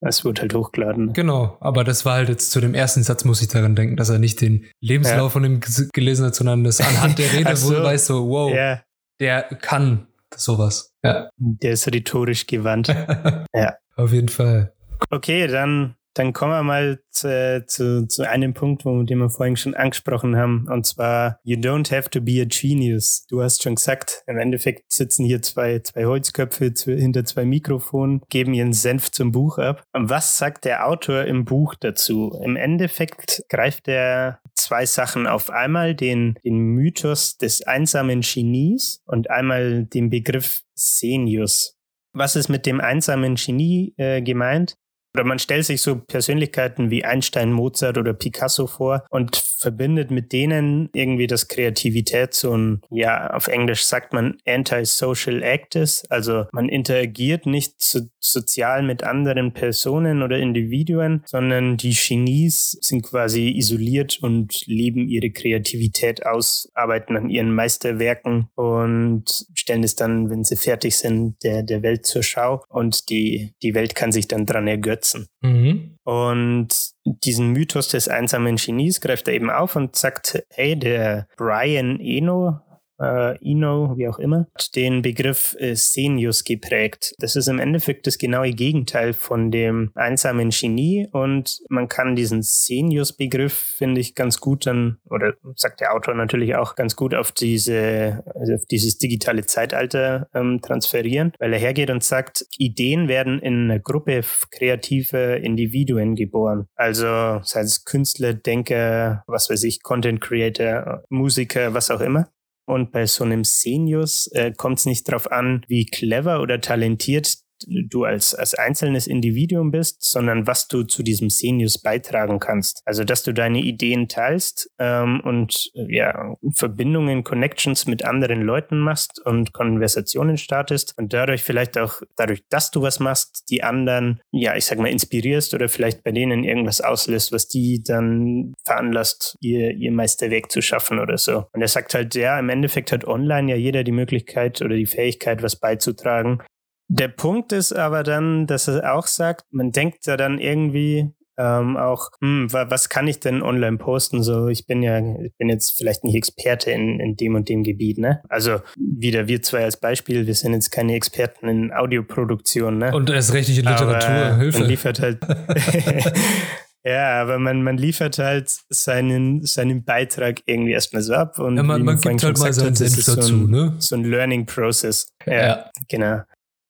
[0.01, 1.13] es wurde halt hochgeladen.
[1.15, 4.11] Genau, aber das war halt jetzt zu dem ersten Satz, muss ich daran denken, dass
[4.11, 5.29] er nicht den Lebenslauf Ja.
[5.31, 5.61] von ihm
[5.93, 7.71] gelesen hat, sondern das anhand der Rede so.
[7.71, 8.83] wohl weiß so, wow, Ja,
[9.21, 10.93] der kann sowas.
[11.03, 11.31] Ja.
[11.39, 12.89] der ist rhetorisch gewandt.
[13.55, 13.75] Ja.
[13.97, 14.75] Auf jeden Fall.
[15.11, 19.57] Okay, dann, dann kommen wir mal zu, zu, zu einem Punkt, wo, den wir vorhin
[19.57, 20.67] schon angesprochen haben.
[20.69, 23.27] Und zwar, you don't have to be a genius.
[23.29, 28.55] Du hast schon gesagt, im Endeffekt sitzen hier zwei, zwei Holzköpfe hinter zwei Mikrofonen, geben
[28.55, 29.85] ihren Senf zum Buch ab.
[29.93, 32.33] Und was sagt der Autor im Buch dazu?
[32.43, 35.51] Im Endeffekt greift er zwei Sachen auf.
[35.51, 41.77] Einmal den, den Mythos des einsamen Genies und einmal den Begriff Senius.
[42.15, 44.79] Was ist mit dem einsamen Genie äh, gemeint?
[45.17, 49.35] Oder man stellt sich so Persönlichkeiten wie Einstein, Mozart oder Picasso vor und
[49.67, 55.75] verbindet mit denen irgendwie, dass Kreativität so ein, ja, auf Englisch sagt man anti-social act
[55.75, 56.09] ist.
[56.09, 63.03] Also man interagiert nicht so, sozial mit anderen Personen oder Individuen, sondern die Genies sind
[63.03, 70.31] quasi isoliert und leben ihre Kreativität aus, arbeiten an ihren Meisterwerken und stellen es dann,
[70.31, 74.29] wenn sie fertig sind, der, der Welt zur Schau und die, die Welt kann sich
[74.29, 75.27] dann dran ergötzen.
[75.41, 75.96] Mhm.
[76.07, 76.69] Und
[77.05, 82.61] diesen Mythos des einsamen Genies greift er eben auf und sagt, hey, der Brian Eno,
[83.01, 87.15] äh, Eno, wie auch immer, den Begriff äh, Senius geprägt.
[87.19, 92.43] Das ist im Endeffekt das genaue Gegenteil von dem einsamen Genie und man kann diesen
[92.43, 97.33] Senius-Begriff, finde ich, ganz gut dann, oder sagt der Autor natürlich auch ganz gut auf
[97.33, 103.39] diese, also auf dieses digitale Zeitalter ähm, transferieren, weil er hergeht und sagt, Ideen werden
[103.41, 106.67] in einer Gruppe kreativer Individuen geboren.
[106.75, 112.29] Also sei es Künstler, Denker, was weiß ich, Content Creator, Musiker, was auch immer.
[112.67, 117.39] Und bei so einem Senius äh, kommt es nicht darauf an, wie clever oder talentiert
[117.67, 122.83] du als, als einzelnes Individuum bist, sondern was du zu diesem Senius beitragen kannst.
[122.85, 128.79] Also, dass du deine Ideen teilst ähm, und äh, ja, Verbindungen, Connections mit anderen Leuten
[128.79, 134.21] machst und Konversationen startest und dadurch vielleicht auch, dadurch, dass du was machst, die anderen,
[134.33, 139.37] ja, ich sag mal, inspirierst oder vielleicht bei denen irgendwas auslöst, was die dann veranlasst,
[139.41, 141.47] ihr, ihr Meisterwerk zu schaffen oder so.
[141.53, 144.87] Und er sagt halt, ja, im Endeffekt hat online ja jeder die Möglichkeit oder die
[144.87, 146.41] Fähigkeit, was beizutragen.
[146.89, 151.77] Der Punkt ist aber dann, dass er auch sagt, man denkt ja dann irgendwie ähm,
[151.77, 154.23] auch, hm, wa- was kann ich denn online posten?
[154.23, 157.63] So, ich bin ja, ich bin jetzt vielleicht nicht Experte in, in dem und dem
[157.63, 158.23] Gebiet, ne?
[158.31, 162.95] Also wieder wir zwei als Beispiel, wir sind jetzt keine Experten in Audioproduktion, ne?
[162.95, 164.09] Und erst recht nicht in Literatur.
[164.09, 164.59] Aber Hilfe.
[164.61, 165.19] Man liefert halt.
[166.85, 171.39] ja, aber man, man liefert halt seinen, seinen Beitrag irgendwie erstmal so ab.
[171.39, 173.75] Und Ja, man- man gibt halt mal seinen Senf ist so dazu, ein, ne?
[173.79, 175.09] So ein Learning Process.
[175.27, 175.71] Ja, Ja.
[175.89, 176.21] genau.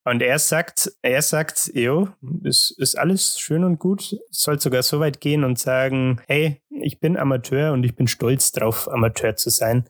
[0.07, 2.09] Und er sagt, er sagt, jo,
[2.45, 7.01] es ist alles schön und gut, soll sogar so weit gehen und sagen, hey, ich
[7.01, 9.89] bin Amateur und ich bin stolz drauf, Amateur zu sein.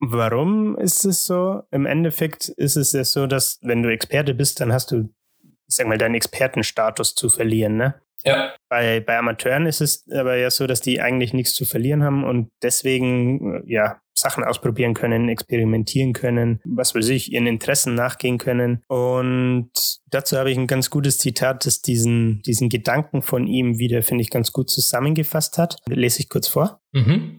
[0.00, 1.64] Warum ist es so?
[1.70, 5.10] Im Endeffekt ist es ja so, dass wenn du Experte bist, dann hast du,
[5.42, 8.00] ich sag mal, deinen Expertenstatus zu verlieren, ne?
[8.24, 8.54] Ja.
[8.70, 12.24] Bei, bei Amateuren ist es aber ja so, dass die eigentlich nichts zu verlieren haben
[12.24, 18.82] und deswegen ja Sachen ausprobieren können, experimentieren können, was weiß ich, ihren Interessen nachgehen können.
[18.88, 19.70] Und
[20.10, 24.22] dazu habe ich ein ganz gutes Zitat, das diesen, diesen Gedanken von ihm wieder, finde
[24.22, 25.76] ich, ganz gut zusammengefasst hat.
[25.88, 26.80] Lese ich kurz vor.
[26.92, 27.38] Mhm.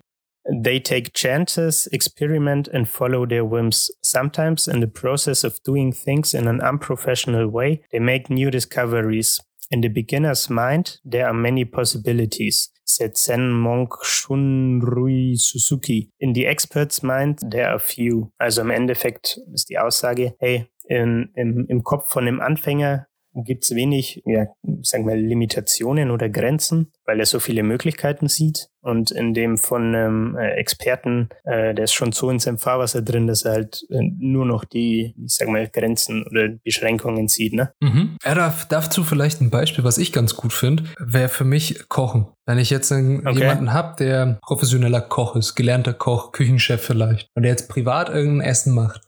[0.64, 3.92] They take chances, experiment, and follow their whims.
[4.02, 9.42] Sometimes, in the process of doing things in an unprofessional way, they make new discoveries.
[9.72, 16.10] In the beginner's mind, there are many possibilities, said Zen monk Shunrui Suzuki.
[16.20, 18.32] In the expert's mind, there are few.
[18.40, 23.64] Also im Endeffekt ist die Aussage, hey, in, im, im Kopf von dem Anfänger gibt
[23.64, 24.48] es wenig, ja,
[24.82, 28.69] sagen wir, Limitationen oder Grenzen, weil er so viele Möglichkeiten sieht.
[28.90, 33.02] Und in dem von einem äh, Experten, äh, der ist schon so in seinem Fahrwasser
[33.02, 37.54] drin, dass er halt äh, nur noch die, ich sag mal, Grenzen oder Beschränkungen sieht,
[37.54, 37.72] ne?
[37.80, 38.18] Mhm.
[38.24, 42.28] Er darf dazu vielleicht ein Beispiel, was ich ganz gut finde, wäre für mich Kochen.
[42.46, 43.40] Wenn ich jetzt einen, Okay.
[43.40, 48.50] jemanden habe, der professioneller Koch ist, gelernter Koch, Küchenchef vielleicht, und der jetzt privat irgendein
[48.50, 49.02] Essen macht,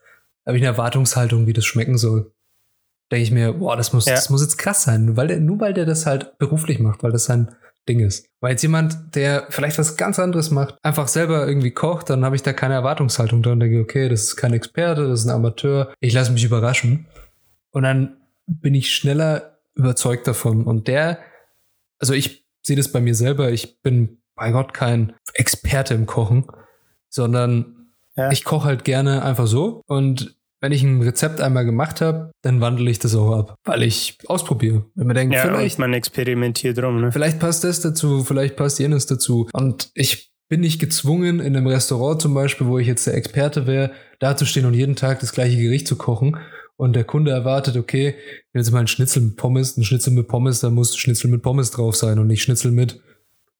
[0.46, 2.32] habe ich eine Erwartungshaltung, wie das schmecken soll.
[3.12, 4.14] Denke ich mir, boah, das muss, Ja.
[4.16, 7.12] das muss jetzt krass sein, weil der, nur weil der das halt beruflich macht, weil
[7.12, 7.54] das sein
[7.88, 8.28] Ding ist.
[8.40, 12.36] Weil jetzt jemand, der vielleicht was ganz anderes macht, einfach selber irgendwie kocht, dann habe
[12.36, 13.60] ich da keine Erwartungshaltung dran.
[13.60, 17.08] Denke, okay, das ist kein Experte, das ist ein Amateur, ich lasse mich überraschen.
[17.72, 20.66] Und dann bin ich schneller überzeugt davon.
[20.66, 21.20] Und der
[22.02, 26.48] also ich sehe das bei mir selber, ich bin bei Gott kein Experte im Kochen,
[27.10, 28.32] sondern ja.
[28.32, 32.62] ich koche halt gerne einfach so und wenn ich ein Rezept einmal gemacht habe, dann
[32.62, 34.86] wandle ich das auch ab, weil ich ausprobiere.
[34.96, 37.12] Wenn man denkt, ja, vielleicht man experimentiert drum, ne?
[37.12, 39.50] Vielleicht passt das dazu, vielleicht passt jenes dazu.
[39.54, 43.66] Und ich bin nicht gezwungen, in einem Restaurant zum Beispiel, wo ich jetzt der Experte
[43.66, 46.38] wäre, dazustehen und jeden Tag das gleiche Gericht zu kochen.
[46.78, 48.16] Und der Kunde erwartet, okay,
[48.54, 51.72] jetzt mal ein Schnitzel mit Pommes, ein Schnitzel mit Pommes, dann muss Schnitzel mit Pommes
[51.72, 53.02] drauf sein und nicht Schnitzel mit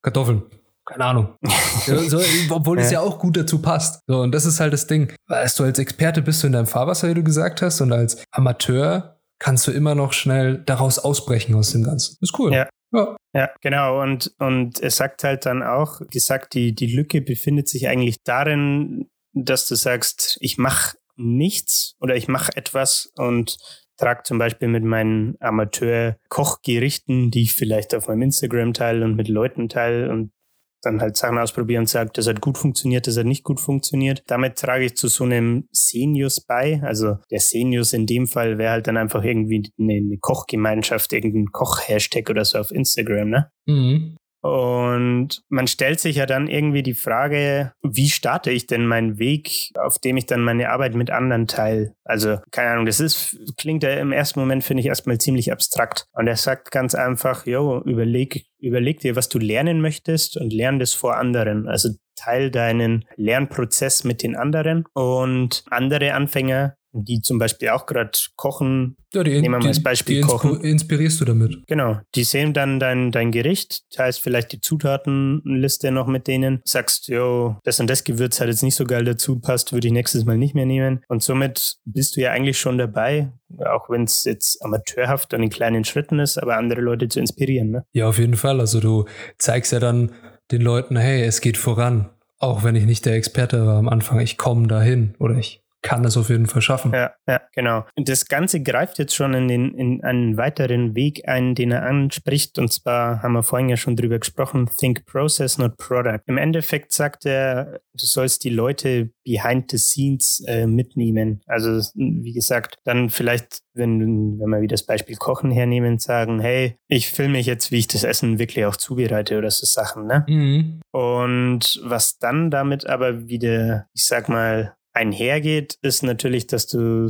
[0.02, 0.44] Kartoffeln
[0.92, 1.36] keine Ahnung.
[1.86, 3.02] so, obwohl es ja.
[3.02, 4.02] ja auch gut dazu passt.
[4.08, 5.14] So, und das ist halt das Ding.
[5.28, 8.24] Weißt du, als Experte bist du in deinem Fahrwasser, wie du gesagt hast, und als
[8.32, 12.18] Amateur kannst du immer noch schnell daraus ausbrechen aus dem Ganzen.
[12.22, 12.54] ist cool.
[12.54, 12.68] Ja.
[12.94, 13.16] Ja.
[13.34, 14.02] ja, genau.
[14.02, 19.08] Und, und es sagt halt dann auch, gesagt, die, die Lücke befindet sich eigentlich darin,
[19.34, 23.58] dass du sagst, ich mache nichts oder ich mache etwas und
[23.98, 29.28] trage zum Beispiel mit meinen Amateur-Kochgerichten, die ich vielleicht auf meinem Instagram teile und mit
[29.28, 30.32] Leuten teile und
[30.82, 34.24] dann halt Sachen ausprobieren und sagt, das hat gut funktioniert, das hat nicht gut funktioniert.
[34.28, 36.82] Damit trage ich zu so einem Senius bei.
[36.84, 42.30] Also der Senius in dem Fall wäre halt dann einfach irgendwie eine, Kochgemeinschaft, irgendein Koch-Hashtag
[42.30, 43.52] oder so auf Instagram, ne?
[43.66, 44.18] Mhm.
[44.42, 49.72] Und man stellt sich ja dann irgendwie die Frage, wie starte ich denn meinen Weg,
[49.76, 51.94] auf dem ich dann meine Arbeit mit anderen teile?
[52.04, 56.08] Also, keine Ahnung, das ist, klingt ja im ersten Moment, finde ich, erstmal ziemlich abstrakt.
[56.14, 60.80] Und er sagt ganz einfach, jo, überleg, überleg dir, was du lernen möchtest und lern
[60.80, 61.68] das vor anderen.
[61.68, 68.12] Also teil deinen Lernprozess mit den anderen und andere Anfänger die zum Beispiel auch gerade
[68.36, 68.96] kochen.
[69.14, 70.62] Ja, die, Nehmen wir mal als Beispiel die kochen.
[70.62, 71.58] inspirierst du damit.
[71.68, 72.00] Genau.
[72.16, 77.58] Die sehen dann dein, dein Gericht, teilst vielleicht die Zutatenliste noch mit denen, sagst, jo,
[77.64, 80.38] das und das Gewürz hat jetzt nicht so geil dazu, passt, würde ich nächstes Mal
[80.38, 81.02] nicht mehr nehmen.
[81.08, 83.32] Und somit bist du ja eigentlich schon dabei,
[83.66, 87.72] auch wenn es jetzt amateurhaft und in kleinen Schritten ist, aber andere Leute zu inspirieren.
[87.72, 87.86] Ne?
[87.94, 88.60] Ja, auf jeden Fall.
[88.60, 89.06] Also du
[89.38, 90.12] zeigst ja dann
[90.52, 92.10] den Leuten, hey, es geht voran.
[92.40, 96.06] Auch wenn ich nicht der Experte war am Anfang, ich komme dahin oder ich kann
[96.06, 96.92] es auf jeden Fall schaffen.
[96.94, 97.86] Ja, ja, genau.
[97.96, 101.84] Und das Ganze greift jetzt schon in, den, in einen weiteren Weg ein, den er
[101.84, 102.60] anspricht.
[102.60, 106.20] Und zwar haben wir vorhin ja schon drüber gesprochen, Think Process, not Product.
[106.28, 111.42] Im Endeffekt sagt er, du sollst die Leute behind the scenes äh, mitnehmen.
[111.48, 116.78] Also, wie gesagt, dann vielleicht, wenn, wenn wir wieder das Beispiel Kochen hernehmen, sagen, hey,
[116.88, 120.26] ich filme jetzt, wie ich das Essen wirklich auch zubereite oder so Sachen, ne?
[120.28, 120.82] Mhm.
[120.92, 127.10] Und was dann damit aber wieder, ich sag mal, einhergeht, ist natürlich, dass du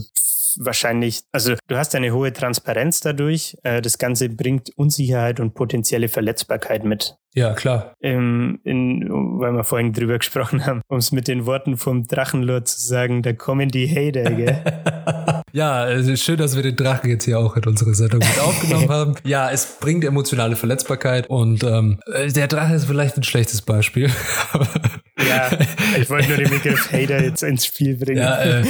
[0.60, 3.58] wahrscheinlich, also du hast eine hohe Transparenz dadurch.
[3.64, 7.16] Äh, das Ganze bringt Unsicherheit und potenzielle Verletzbarkeit mit.
[7.34, 7.94] Ja, klar.
[8.02, 12.68] Im, in, weil wir vorhin drüber gesprochen haben, um es mit den Worten vom Drachenlord
[12.68, 14.62] zu sagen, da kommen die Hater, gell?
[15.54, 18.90] ja, also schön, dass wir den Drachen jetzt hier auch in unsere Sendung mit aufgenommen
[18.90, 19.16] haben.
[19.24, 24.10] Ja, es bringt emotionale Verletzbarkeit und ähm, der Drache ist vielleicht ein schlechtes Beispiel.
[25.18, 25.52] ja,
[25.98, 28.22] ich wollte nur den Begriff Hater jetzt ins Spiel bringen.
[28.22, 28.64] Ja, äh,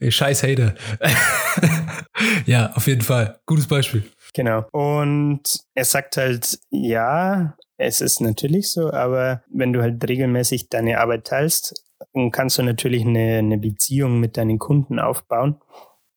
[0.00, 0.74] Scheiß Hater.
[2.46, 3.40] ja, auf jeden Fall.
[3.46, 4.04] Gutes Beispiel.
[4.34, 4.66] Genau.
[4.72, 5.42] Und
[5.74, 11.26] er sagt halt, ja, es ist natürlich so, aber wenn du halt regelmäßig deine Arbeit
[11.26, 11.84] teilst,
[12.32, 15.60] kannst du natürlich eine, eine Beziehung mit deinen Kunden aufbauen.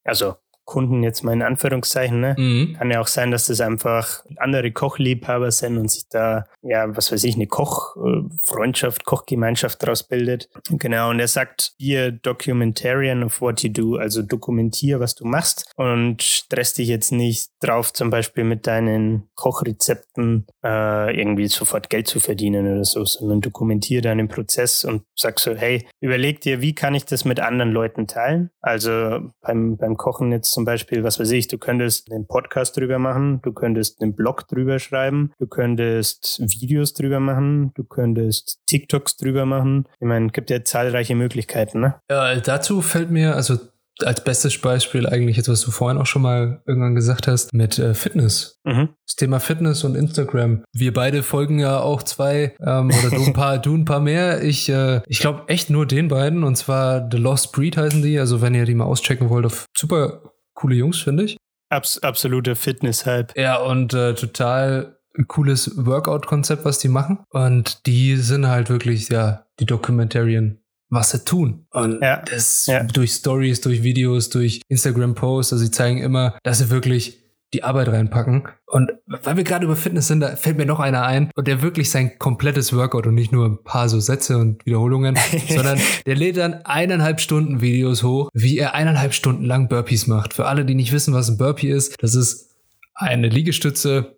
[0.04, 0.36] Also
[0.72, 2.22] Kunden jetzt mal in Anführungszeichen.
[2.22, 2.34] Ne?
[2.38, 2.76] Mhm.
[2.78, 7.12] Kann ja auch sein, dass das einfach andere Kochliebhaber sind und sich da, ja, was
[7.12, 10.48] weiß ich, eine Kochfreundschaft, Kochgemeinschaft daraus bildet.
[10.70, 15.70] Genau, und er sagt, ihr Documentarian of what you do, also dokumentier, was du machst
[15.76, 22.08] und stress dich jetzt nicht drauf, zum Beispiel mit deinen Kochrezepten äh, irgendwie sofort Geld
[22.08, 26.74] zu verdienen oder so, sondern dokumentier deinen Prozess und sag so, hey, überleg dir, wie
[26.74, 28.52] kann ich das mit anderen Leuten teilen?
[28.62, 32.78] Also beim, beim Kochen jetzt zum zum Beispiel, was weiß ich, du könntest einen Podcast
[32.78, 38.60] drüber machen, du könntest einen Blog drüber schreiben, du könntest Videos drüber machen, du könntest
[38.68, 39.88] TikToks drüber machen.
[40.00, 41.96] Ich meine, es gibt ja zahlreiche Möglichkeiten, ne?
[42.12, 43.58] Ja, dazu fällt mir, also
[44.04, 47.78] als bestes Beispiel eigentlich jetzt, was du vorhin auch schon mal irgendwann gesagt hast, mit
[47.80, 48.60] äh, Fitness.
[48.64, 48.90] Mhm.
[49.06, 50.64] Das Thema Fitness und Instagram.
[50.74, 54.44] Wir beide folgen ja auch zwei ähm, oder du ein paar, du ein paar mehr.
[54.44, 58.20] Ich, äh, ich glaube echt nur den beiden und zwar The Lost Breed heißen die.
[58.20, 61.38] Also wenn ihr die mal auschecken wollt, auf super coole Jungs, finde ich.
[61.70, 63.38] Abs absoluter Fitness-Hype.
[63.38, 67.20] Ja, und äh, total cooles Workout-Konzept, was die machen.
[67.30, 70.60] Und die sind halt wirklich, ja, die Documentarian,
[70.90, 71.66] was sie tun.
[71.72, 72.22] Und ja.
[72.22, 72.84] das ja.
[72.84, 77.21] durch Stories, durch Videos, durch Instagram-Posts, also sie zeigen immer, dass sie wirklich
[77.54, 78.48] die Arbeit reinpacken.
[78.66, 81.62] Und weil wir gerade über Fitness sind, da fällt mir noch einer ein und der
[81.62, 85.18] wirklich sein komplettes Workout und nicht nur ein paar so Sätze und Wiederholungen,
[85.50, 90.34] sondern der lädt dann eineinhalb Stunden Videos hoch, wie er eineinhalb Stunden lang Burpees macht.
[90.34, 92.56] Für alle, die nicht wissen, was ein Burpee ist, das ist
[92.94, 94.16] eine Liegestütze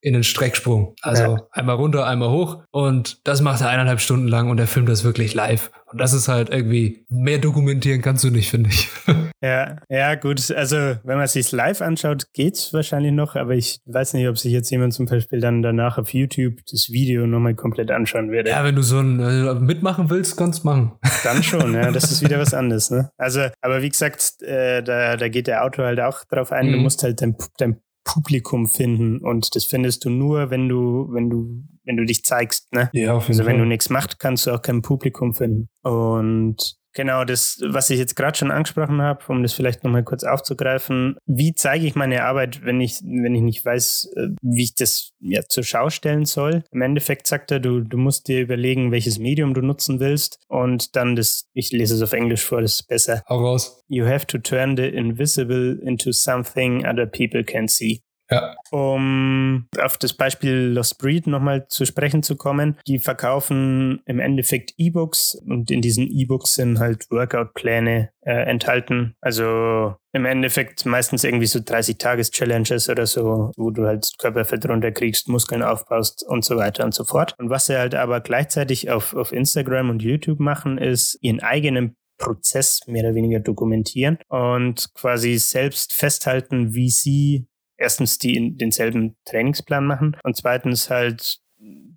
[0.00, 0.94] in den Strecksprung.
[1.02, 1.36] Also ja.
[1.50, 2.62] einmal runter, einmal hoch.
[2.70, 5.70] Und das macht er eineinhalb Stunden lang und er filmt das wirklich live.
[5.86, 8.88] Und das ist halt irgendwie, mehr dokumentieren kannst du nicht, finde ich.
[9.42, 10.50] Ja, ja, gut.
[10.50, 14.52] Also, wenn man sich live anschaut, geht's wahrscheinlich noch, aber ich weiß nicht, ob sich
[14.52, 18.50] jetzt jemand zum Beispiel dann danach auf YouTube das Video nochmal komplett anschauen würde.
[18.50, 20.92] Ja, wenn du so ein äh, mitmachen willst, kannst du machen.
[21.24, 21.90] Dann schon, ja.
[21.90, 23.10] Das ist wieder was anderes, ne?
[23.18, 26.72] Also, aber wie gesagt, äh, da, da geht der Autor halt auch drauf ein, mhm.
[26.72, 31.28] du musst halt dein, dein Publikum finden und das findest du nur, wenn du, wenn
[31.28, 32.88] du, wenn du dich zeigst, ne?
[32.92, 33.52] Ja, auf jeden also Fall.
[33.52, 35.68] wenn du nichts machst, kannst du auch kein Publikum finden.
[35.82, 40.24] Und Genau, das, was ich jetzt gerade schon angesprochen habe, um das vielleicht nochmal kurz
[40.24, 41.18] aufzugreifen.
[41.26, 45.10] Wie zeige ich meine Arbeit, wenn ich, wenn ich nicht weiß, äh, wie ich das
[45.20, 46.64] ja, zur Schau stellen soll?
[46.70, 50.96] Im Endeffekt sagt er, du, du musst dir überlegen, welches Medium du nutzen willst und
[50.96, 53.22] dann das, ich lese es auf Englisch vor, das ist besser.
[53.28, 53.82] Hau raus.
[53.88, 58.00] You have to turn the invisible into something other people can see.
[58.30, 58.56] Ja.
[58.70, 64.74] Um auf das Beispiel Lost Breed nochmal zu sprechen zu kommen, die verkaufen im Endeffekt
[64.76, 69.14] E-Books und in diesen E-Books sind halt Workout-Pläne äh, enthalten.
[69.20, 75.62] Also im Endeffekt meistens irgendwie so 30-Tages-Challenges oder so, wo du halt Körperfett runterkriegst, Muskeln
[75.62, 77.34] aufbaust und so weiter und so fort.
[77.38, 81.96] Und was sie halt aber gleichzeitig auf, auf Instagram und YouTube machen, ist ihren eigenen
[82.18, 89.84] Prozess mehr oder weniger dokumentieren und quasi selbst festhalten, wie sie erstens die denselben Trainingsplan
[89.84, 91.40] machen und zweitens halt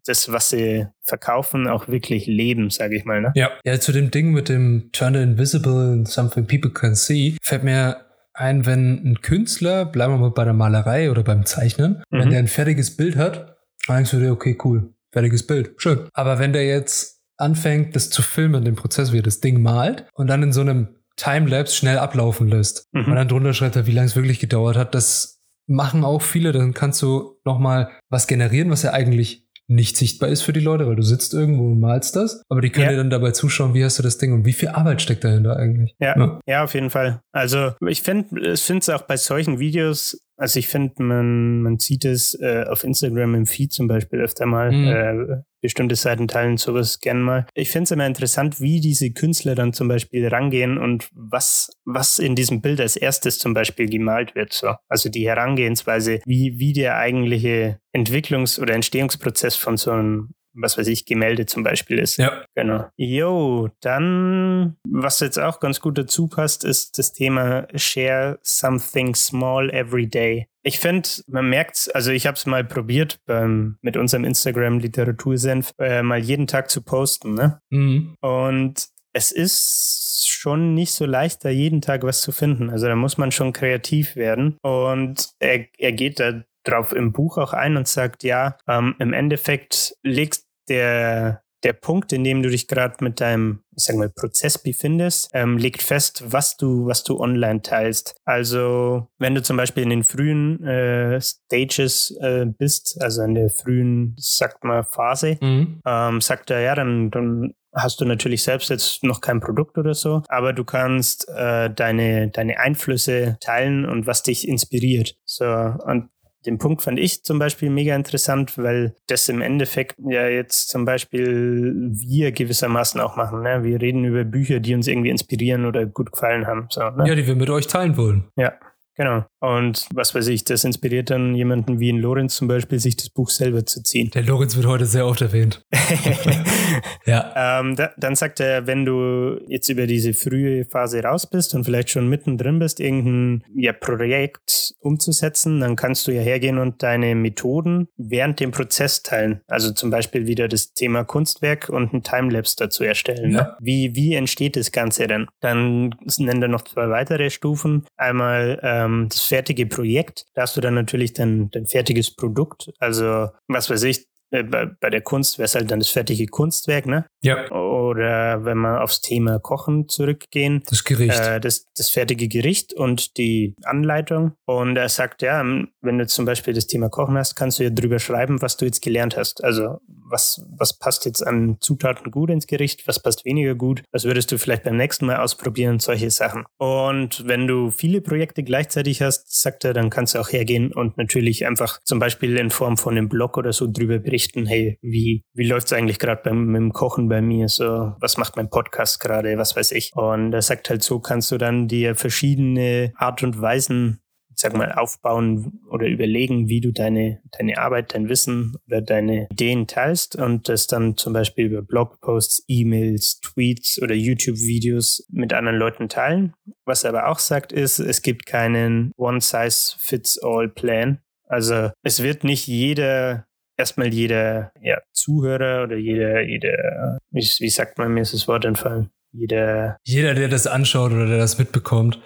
[0.06, 3.22] das, was sie verkaufen, auch wirklich leben, sage ich mal.
[3.22, 3.32] Ne?
[3.36, 3.52] Ja.
[3.64, 7.64] ja, zu dem Ding mit dem Turn the Invisible and Something People Can See, fällt
[7.64, 12.20] mir ein, wenn ein Künstler, bleiben wir mal bei der Malerei oder beim Zeichnen, mhm.
[12.20, 16.08] wenn der ein fertiges Bild hat, dann denkst du dir, okay, cool, fertiges Bild, schön.
[16.14, 20.06] Aber wenn der jetzt anfängt, das zu filmen, den Prozess, wie er das Ding malt
[20.14, 23.06] und dann in so einem Timelapse schnell ablaufen lässt mhm.
[23.06, 25.39] und dann drunter schreibt wie lange es wirklich gedauert hat, das
[25.70, 26.52] machen auch viele.
[26.52, 30.88] Dann kannst du nochmal was generieren, was ja eigentlich nicht sichtbar ist für die Leute,
[30.88, 32.92] weil du sitzt irgendwo und malst das, aber die können ja.
[32.92, 35.58] dir dann dabei zuschauen, wie hast du das Ding und wie viel Arbeit steckt dahinter
[35.58, 35.96] eigentlich.
[36.00, 37.22] Ja, ja, ja auf jeden Fall.
[37.32, 41.80] Also ich finde ich finde es auch bei solchen Videos also ich finde, man, man
[41.80, 44.72] sieht es äh, auf Instagram im Feed zum Beispiel öfter mal.
[44.72, 44.88] Mhm.
[44.88, 47.46] Äh, bestimmte Seiten teilen sowas gern mal.
[47.54, 52.20] Ich finde es immer interessant, wie diese Künstler dann zum Beispiel rangehen und was, was
[52.20, 54.54] in diesem Bild als erstes zum Beispiel gemalt wird.
[54.54, 54.76] So.
[54.88, 60.30] Also die Herangehensweise, wie, wie der eigentliche Entwicklungs- oder Entstehungsprozess von so einem
[60.62, 62.18] was weiß ich, Gemälde zum Beispiel ist.
[62.18, 62.44] Ja.
[62.56, 62.86] Genau.
[62.96, 69.70] Jo, dann, was jetzt auch ganz gut dazu passt, ist das Thema Share Something Small
[69.70, 70.48] Every Day.
[70.62, 75.74] Ich finde, man merkt also ich habe es mal probiert beim, mit unserem Instagram Literatursenf,
[75.80, 77.62] äh, mal jeden Tag zu posten, ne?
[77.70, 78.16] Mhm.
[78.20, 82.70] Und es ist schon nicht so leicht, da jeden Tag was zu finden.
[82.70, 84.58] Also da muss man schon kreativ werden.
[84.62, 89.14] Und er, er geht da drauf im Buch auch ein und sagt, ja, ähm, im
[89.14, 94.10] Endeffekt legst der, der Punkt, in dem du dich gerade mit deinem, ich sag mal,
[94.10, 98.16] Prozess befindest, ähm, legt fest, was du, was du online teilst.
[98.26, 103.50] Also, wenn du zum Beispiel in den frühen äh, Stages äh, bist, also in der
[103.50, 105.82] frühen, sagt mal, Phase, mhm.
[105.86, 109.94] ähm, sagt er, ja, dann, dann hast du natürlich selbst jetzt noch kein Produkt oder
[109.94, 115.16] so, aber du kannst äh, deine, deine Einflüsse teilen und was dich inspiriert.
[115.26, 116.10] So, und
[116.46, 120.86] den Punkt fand ich zum Beispiel mega interessant, weil das im Endeffekt ja jetzt zum
[120.86, 123.42] Beispiel wir gewissermaßen auch machen.
[123.42, 123.64] Ne?
[123.64, 126.68] Wir reden über Bücher, die uns irgendwie inspirieren oder gut gefallen haben.
[126.70, 127.08] So, ne?
[127.08, 128.24] Ja, die wir mit euch teilen wollen.
[128.36, 128.54] Ja,
[129.00, 129.24] Genau.
[129.40, 133.10] Und was weiß ich, das inspiriert dann jemanden wie in Lorenz zum Beispiel, sich das
[133.10, 134.12] Buch selber zu ziehen.
[134.14, 135.66] Der Lorenz wird heute sehr oft erwähnt.
[137.06, 137.60] ja.
[137.60, 141.64] Ähm, da, dann sagt er, wenn du jetzt über diese frühe Phase raus bist und
[141.64, 147.16] vielleicht schon mittendrin bist, irgendein ja, Projekt umzusetzen, dann kannst du ja hergehen und deine
[147.16, 149.42] Methoden während dem Prozess teilen.
[149.48, 153.32] Also zum Beispiel wieder das Thema Kunstwerk und ein Timelapse dazu erstellen.
[153.32, 153.58] Ja.
[153.62, 155.28] Wie, wie entsteht das Ganze denn?
[155.40, 157.86] Dann nennt er noch zwei weitere Stufen.
[157.96, 160.26] Einmal ähm, das fertige Projekt.
[160.34, 162.72] Da hast du dann natürlich dein, dein fertiges Produkt.
[162.80, 166.28] Also, was weiß ich, äh, bei, bei der Kunst wäre es halt dann das fertige
[166.28, 167.06] Kunstwerk, ne?
[167.22, 167.50] Ja.
[167.52, 170.62] Oder wenn wir aufs Thema Kochen zurückgehen.
[170.70, 171.20] Das Gericht.
[171.20, 174.34] Äh, das, das fertige Gericht und die Anleitung.
[174.46, 175.44] Und er sagt, ja,
[175.82, 178.66] wenn du zum Beispiel das Thema Kochen hast, kannst du ja drüber schreiben, was du
[178.66, 179.44] jetzt gelernt hast.
[179.44, 184.06] Also was, was passt jetzt an Zutaten gut ins Gericht, was passt weniger gut, was
[184.06, 186.46] würdest du vielleicht beim nächsten Mal ausprobieren, solche Sachen.
[186.58, 190.98] Und wenn du viele Projekte gleichzeitig hast, sagt er, dann kannst du auch hergehen und
[190.98, 195.24] natürlich einfach zum Beispiel in Form von einem Blog oder so drüber berichten, hey, wie,
[195.34, 199.00] wie läuft es eigentlich gerade beim, beim Kochen bei mir, so, was macht mein Podcast
[199.00, 199.92] gerade, was weiß ich.
[199.96, 204.02] Und er sagt halt, so kannst du dann dir verschiedene Art und Weisen
[204.40, 209.68] sag mal, aufbauen oder überlegen, wie du deine, deine Arbeit, dein Wissen oder deine Ideen
[209.68, 215.90] teilst und das dann zum Beispiel über Blogposts, E-Mails, Tweets oder YouTube-Videos mit anderen Leuten
[215.90, 216.34] teilen.
[216.66, 221.00] Was er aber auch sagt, ist, es gibt keinen One-Size-Fits-All-Plan.
[221.28, 223.26] Also es wird nicht jeder
[223.58, 228.46] erstmal jeder ja, Zuhörer oder jeder, jeder, wie, wie sagt man, mir ist das Wort
[228.46, 229.78] entfallen, jeder.
[229.84, 232.00] Jeder, der das anschaut oder der das mitbekommt,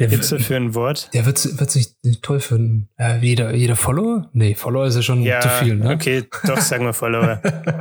[0.00, 0.24] der wird.
[0.24, 1.10] für ein Wort?
[1.14, 2.88] Der wird, wird sich toll finden.
[2.96, 4.28] Äh, jeder, jeder Follower?
[4.32, 5.90] Nee, Follower ist ja schon ja, zu viel, ne?
[5.90, 7.40] Okay, doch, sagen wir Follower.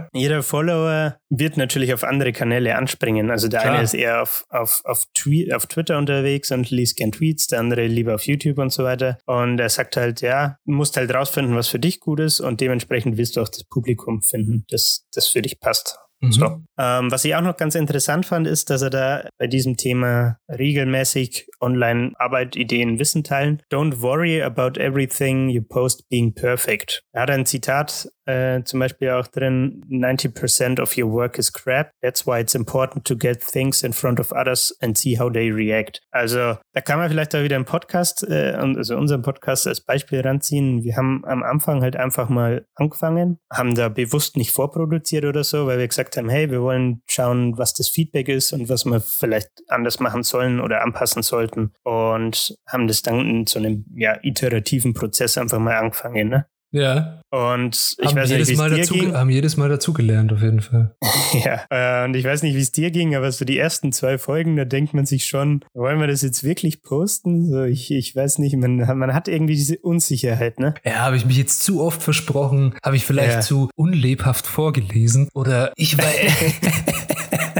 [0.13, 3.31] jeder Follower wird natürlich auf andere Kanäle anspringen.
[3.31, 3.75] Also der Klar.
[3.75, 7.59] eine ist eher auf, auf, auf, Tweet, auf Twitter unterwegs und liest gern Tweets, der
[7.59, 9.17] andere lieber auf YouTube und so weiter.
[9.25, 13.17] Und er sagt halt, ja, musst halt rausfinden, was für dich gut ist und dementsprechend
[13.17, 15.97] willst du auch das Publikum finden, das, das für dich passt.
[16.21, 16.31] Mhm.
[16.31, 16.45] So.
[16.77, 20.37] Ähm, was ich auch noch ganz interessant fand, ist, dass er da bei diesem Thema
[20.49, 23.61] regelmäßig online Arbeit, Ideen, Wissen teilen.
[23.71, 27.03] Don't worry about everything you post being perfect.
[27.11, 31.89] Er hat ein Zitat äh, zum Beispiel auch drin, 90% of your work is crap.
[32.01, 35.49] That's why it's important to get things in front of others and see how they
[35.49, 36.01] react.
[36.11, 40.21] Also da kann man vielleicht auch wieder einen Podcast, äh, also unseren Podcast als Beispiel
[40.21, 40.83] ranziehen.
[40.83, 45.65] Wir haben am Anfang halt einfach mal angefangen, haben da bewusst nicht vorproduziert oder so,
[45.65, 49.01] weil wir gesagt haben, hey, wir wollen schauen, was das Feedback ist und was wir
[49.01, 51.48] vielleicht anders machen sollen oder anpassen sollten
[51.83, 56.29] und haben das dann in so einem ja, iterativen Prozess einfach mal angefangen.
[56.29, 56.45] Ne?
[56.71, 57.21] Ja.
[57.31, 59.13] Und ich haben weiß nicht, wie es dir dazu, ging.
[59.13, 60.95] Haben jedes Mal dazugelernt, auf jeden Fall.
[61.43, 61.65] ja.
[61.69, 64.55] Äh, und ich weiß nicht, wie es dir ging, aber so die ersten zwei Folgen,
[64.55, 67.49] da denkt man sich schon, wollen wir das jetzt wirklich posten?
[67.49, 70.73] So, ich, ich weiß nicht, man, man hat irgendwie diese Unsicherheit, ne?
[70.83, 72.75] Ja, habe ich mich jetzt zu oft versprochen?
[72.83, 73.41] Habe ich vielleicht ja.
[73.41, 75.29] zu unlebhaft vorgelesen?
[75.33, 76.05] Oder ich war.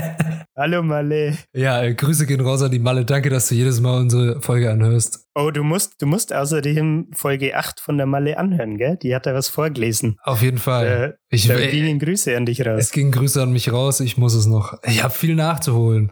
[0.60, 1.38] Hallo Malle.
[1.54, 3.06] Ja, äh, Grüße gehen raus an die Malle.
[3.06, 5.26] Danke, dass du jedes Mal unsere Folge anhörst.
[5.34, 8.98] Oh, du musst, du musst außerdem Folge 8 von der Malle anhören, gell?
[9.02, 10.18] Die hat da was vorgelesen.
[10.22, 11.16] Auf jeden Fall.
[11.32, 12.78] Äh, ich, da äh, gingen Grüße an dich raus.
[12.78, 14.02] Es gingen Grüße an mich raus.
[14.02, 14.78] Ich muss es noch.
[14.84, 16.12] Ich habe viel nachzuholen.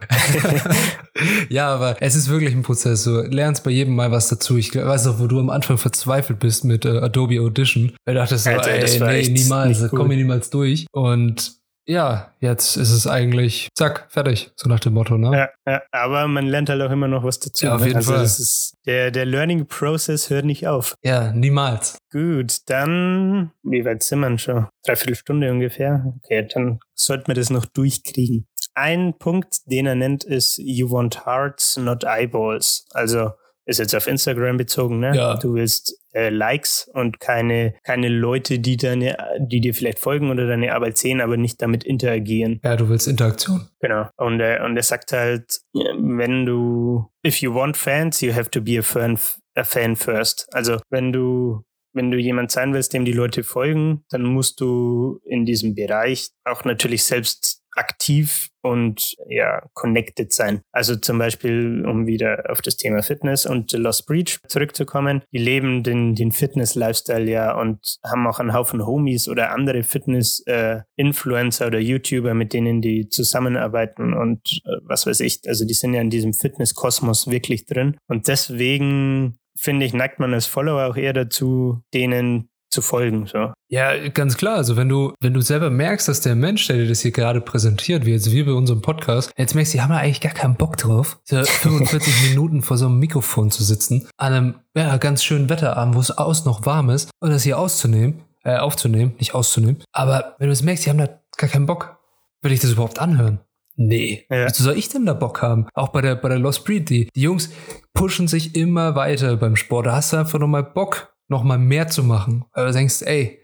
[1.50, 3.04] ja, aber es ist wirklich ein Prozess.
[3.04, 4.56] Du lernst bei jedem Mal was dazu.
[4.56, 7.92] Ich weiß noch, wo du am Anfang verzweifelt bist mit äh, Adobe Audition.
[8.06, 10.86] Da dachtest du, Alter, ey, nee, niemals, da komme ich niemals durch.
[10.92, 11.57] Und
[11.88, 15.48] ja, jetzt ist es eigentlich, zack, fertig, so nach dem Motto, ne?
[15.66, 17.64] Ja, ja aber man lernt halt auch immer noch was dazu.
[17.64, 17.86] Ja, auf ne?
[17.86, 18.20] jeden also Fall.
[18.20, 20.94] Das ist, der, der Learning Process hört nicht auf.
[21.02, 21.96] Ja, niemals.
[22.12, 24.66] Gut, dann, wie weit sind wir schon?
[24.84, 26.12] Dreiviertel Stunde ungefähr.
[26.18, 28.46] Okay, dann sollten wir das noch durchkriegen.
[28.74, 32.84] Ein Punkt, den er nennt, ist You want hearts, not eyeballs.
[32.90, 33.30] Also,
[33.68, 35.14] ist jetzt auf Instagram bezogen, ne?
[35.14, 35.36] Ja.
[35.36, 40.46] Du willst äh, Likes und keine, keine Leute, die deine, die dir vielleicht folgen oder
[40.46, 42.60] deine Arbeit sehen, aber nicht damit interagieren.
[42.64, 43.68] Ja, du willst Interaktion.
[43.80, 44.08] Genau.
[44.16, 48.62] Und, äh, und er sagt halt, wenn du, if you want fans, you have to
[48.62, 49.18] be a fan,
[49.54, 50.48] a fan first.
[50.52, 51.62] Also wenn du
[51.94, 56.28] wenn du jemand sein willst, dem die Leute folgen, dann musst du in diesem Bereich
[56.44, 60.60] auch natürlich selbst aktiv und ja, connected sein.
[60.72, 65.82] Also zum Beispiel, um wieder auf das Thema Fitness und Lost Breach zurückzukommen, die leben
[65.82, 71.78] den, den Fitness-Lifestyle ja und haben auch einen Haufen Homies oder andere Fitness-Influencer äh, oder
[71.78, 75.40] YouTuber, mit denen die zusammenarbeiten und äh, was weiß ich.
[75.46, 77.96] Also die sind ja in diesem Fitness-Kosmos wirklich drin.
[78.08, 83.26] Und deswegen finde ich, neigt man als Follower auch eher dazu, denen zu folgen.
[83.26, 83.52] So.
[83.68, 84.56] Ja, ganz klar.
[84.56, 87.40] Also wenn du, wenn du selber merkst, dass der Mensch, der dir das hier gerade
[87.40, 90.32] präsentiert, wie jetzt wir bei unserem Podcast, jetzt merkst du, die haben ja eigentlich gar
[90.32, 94.96] keinen Bock drauf, so 45 Minuten vor so einem Mikrofon zu sitzen, an einem ja,
[94.98, 99.14] ganz schönen Wetterabend, wo es aus noch warm ist, und das hier auszunehmen, äh, aufzunehmen,
[99.18, 99.82] nicht auszunehmen.
[99.92, 101.98] Aber wenn du es merkst, die haben da gar keinen Bock,
[102.42, 103.40] will ich das überhaupt anhören?
[103.80, 104.26] Nee.
[104.28, 104.46] Ja.
[104.48, 105.68] Wieso soll ich denn da Bock haben?
[105.72, 107.50] Auch bei der, bei der Lost Breed, die, die Jungs
[107.94, 109.86] pushen sich immer weiter beim Sport.
[109.86, 112.44] Da hast du einfach nochmal Bock, nochmal mehr zu machen.
[112.52, 113.40] Weil du denkst, ey,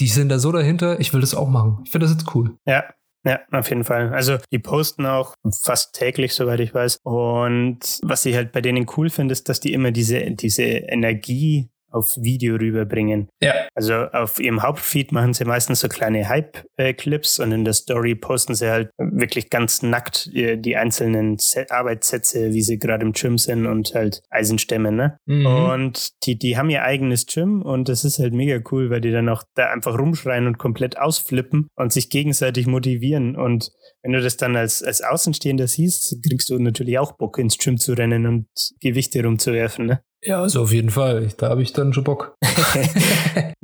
[0.00, 1.80] die sind da so dahinter, ich will das auch machen.
[1.84, 2.56] Ich finde das jetzt cool.
[2.66, 2.84] Ja,
[3.24, 4.14] ja, auf jeden Fall.
[4.14, 6.98] Also die posten auch fast täglich, soweit ich weiß.
[7.02, 11.70] Und was ich halt bei denen cool finde, ist, dass die immer diese, diese Energie
[11.90, 13.28] auf Video rüberbringen.
[13.40, 13.54] Ja.
[13.74, 18.54] Also auf ihrem Hauptfeed machen sie meistens so kleine Hype-Clips und in der Story posten
[18.54, 21.38] sie halt wirklich ganz nackt die einzelnen
[21.70, 25.18] Arbeitssätze, wie sie gerade im Gym sind und halt Eisenstämme, ne?
[25.26, 25.46] Mhm.
[25.46, 29.12] Und die, die haben ihr eigenes Gym und das ist halt mega cool, weil die
[29.12, 33.70] dann auch da einfach rumschreien und komplett ausflippen und sich gegenseitig motivieren und
[34.02, 37.76] wenn du das dann als, als Außenstehender siehst, kriegst du natürlich auch Bock ins Gym
[37.76, 38.46] zu rennen und
[38.80, 40.00] Gewichte rumzuwerfen, ne?
[40.22, 41.28] Ja, also auf jeden Fall.
[41.36, 42.34] Da habe ich dann schon Bock.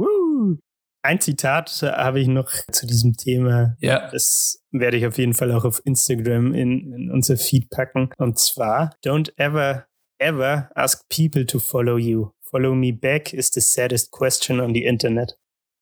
[1.05, 3.77] Ein Zitat habe ich noch zu diesem Thema.
[3.81, 4.09] Ja.
[4.13, 8.11] Das werde ich auf jeden Fall auch auf Instagram in, in unser Feed packen.
[8.19, 9.87] Und zwar, don't ever,
[10.21, 12.31] ever ask people to follow you.
[12.53, 15.37] follow me back is the saddest question on the internet.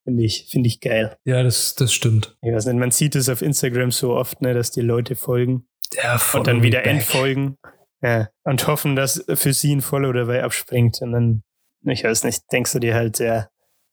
[0.04, 1.16] Finde ich, finde ich geil.
[1.24, 2.36] Ja, das, das stimmt.
[2.42, 5.66] Ich weiß nicht, man sieht es auf Instagram so oft, ne, dass die Leute folgen
[5.92, 6.86] Ja, und dann wieder back.
[6.86, 7.56] entfolgen.
[8.02, 10.98] Ja, und hoffen, dass für sie ein Follow dabei abspringt.
[11.02, 11.42] Und dann,
[11.84, 13.48] ich weiß nicht, denkst du dir halt, ja,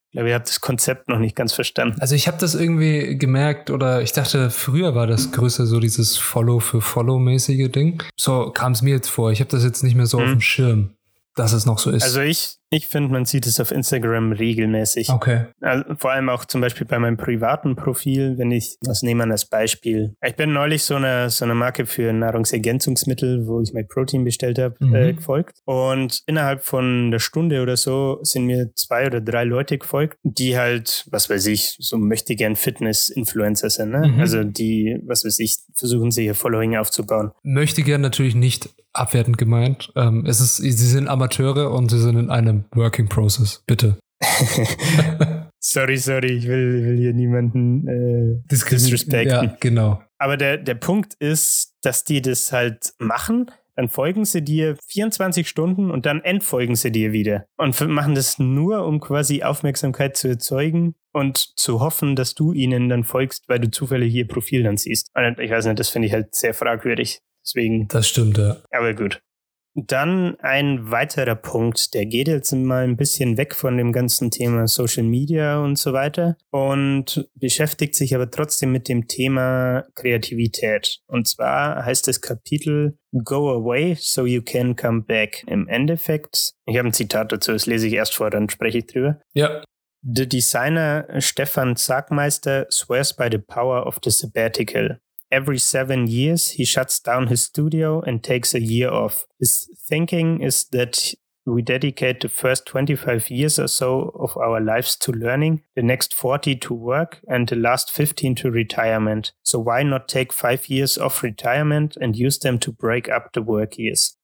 [0.09, 1.99] ich glaube, ihr habt das Konzept noch nicht ganz verstanden.
[1.99, 6.17] Also ich habe das irgendwie gemerkt oder ich dachte, früher war das größer so dieses
[6.17, 8.01] Follow für Follow-mäßige Ding.
[8.17, 9.31] So kam es mir jetzt vor.
[9.31, 10.23] Ich habe das jetzt nicht mehr so Mhm.
[10.23, 10.95] auf dem Schirm,
[11.35, 12.03] dass es noch so ist.
[12.03, 15.09] Also ich, ich finde, man sieht es auf Instagram regelmäßig.
[15.09, 15.45] okay.
[15.61, 19.31] Also vor allem auch zum Beispiel bei meinem privaten Profil, wenn ich, was nehmen wir
[19.31, 20.15] als Beispiel.
[20.25, 22.11] Ich bin neulich so eine, so eine Marke für
[22.61, 24.95] Nahrungsergänzungsmittel, wo ich mein Protein bestellt habe, Mhm.
[24.95, 25.59] äh, gefolgt.
[25.65, 30.57] Und innerhalb von einer Stunde oder so sind mir zwei oder drei Leute gefolgt, die
[30.57, 33.91] halt, was weiß ich, so möchte gern Fitness-Influencer sind.
[33.91, 34.07] Ne?
[34.13, 34.19] Mhm.
[34.19, 37.31] Also die, was weiß ich, versuchen sich ihr Following aufzubauen.
[37.43, 39.91] Möchte gern natürlich nicht abwertend gemeint.
[39.95, 43.63] Ähm, es ist, sie sind Amateure und sie sind in einem Working Process.
[43.67, 43.97] Bitte.
[45.59, 49.29] sorry, sorry, ich will, will hier niemanden äh, disrespekten.
[49.29, 50.01] Ja, genau.
[50.17, 55.47] Aber der, der Punkt ist, dass die das halt machen, dann folgen sie dir 24
[55.47, 57.45] Stunden und dann entfolgen sie dir wieder.
[57.57, 62.89] Und machen das nur, um quasi Aufmerksamkeit zu erzeugen und zu hoffen, dass du ihnen
[62.89, 65.11] dann folgst, weil du zufällig ihr Profil dann siehst.
[65.13, 67.19] Und ich weiß nicht, das finde ich halt sehr fragwürdig.
[67.45, 68.57] Deswegen, Das stimmt, ja.
[68.71, 69.21] aber gut.
[69.79, 74.67] Dann ein weiterer Punkt, der geht jetzt mal ein bisschen weg von dem ganzen Thema
[74.67, 80.97] Social Media und so weiter und beschäftigt sich aber trotzdem mit dem Thema Kreativität.
[81.05, 85.43] Und zwar heißt das Kapitel Go Away so you can come back.
[85.45, 88.87] Im Endeffekt, ich habe ein Zitat dazu, das lese ich erst vor, dann spreche ich
[88.87, 89.21] drüber.
[89.35, 89.63] Ja.
[90.01, 94.97] The designer Stefan Sagmeister swears by the power of the sabbatical.
[95.31, 99.25] Every seven years, he shuts down his studio and takes a year off.
[99.39, 101.13] His thinking is that
[101.45, 106.13] we dedicate the first 25 years or so of our lives to learning, the next
[106.13, 109.31] 40 to work, and the last 15 to retirement.
[109.43, 113.41] So why not take five years of retirement and use them to break up the
[113.41, 114.17] work years?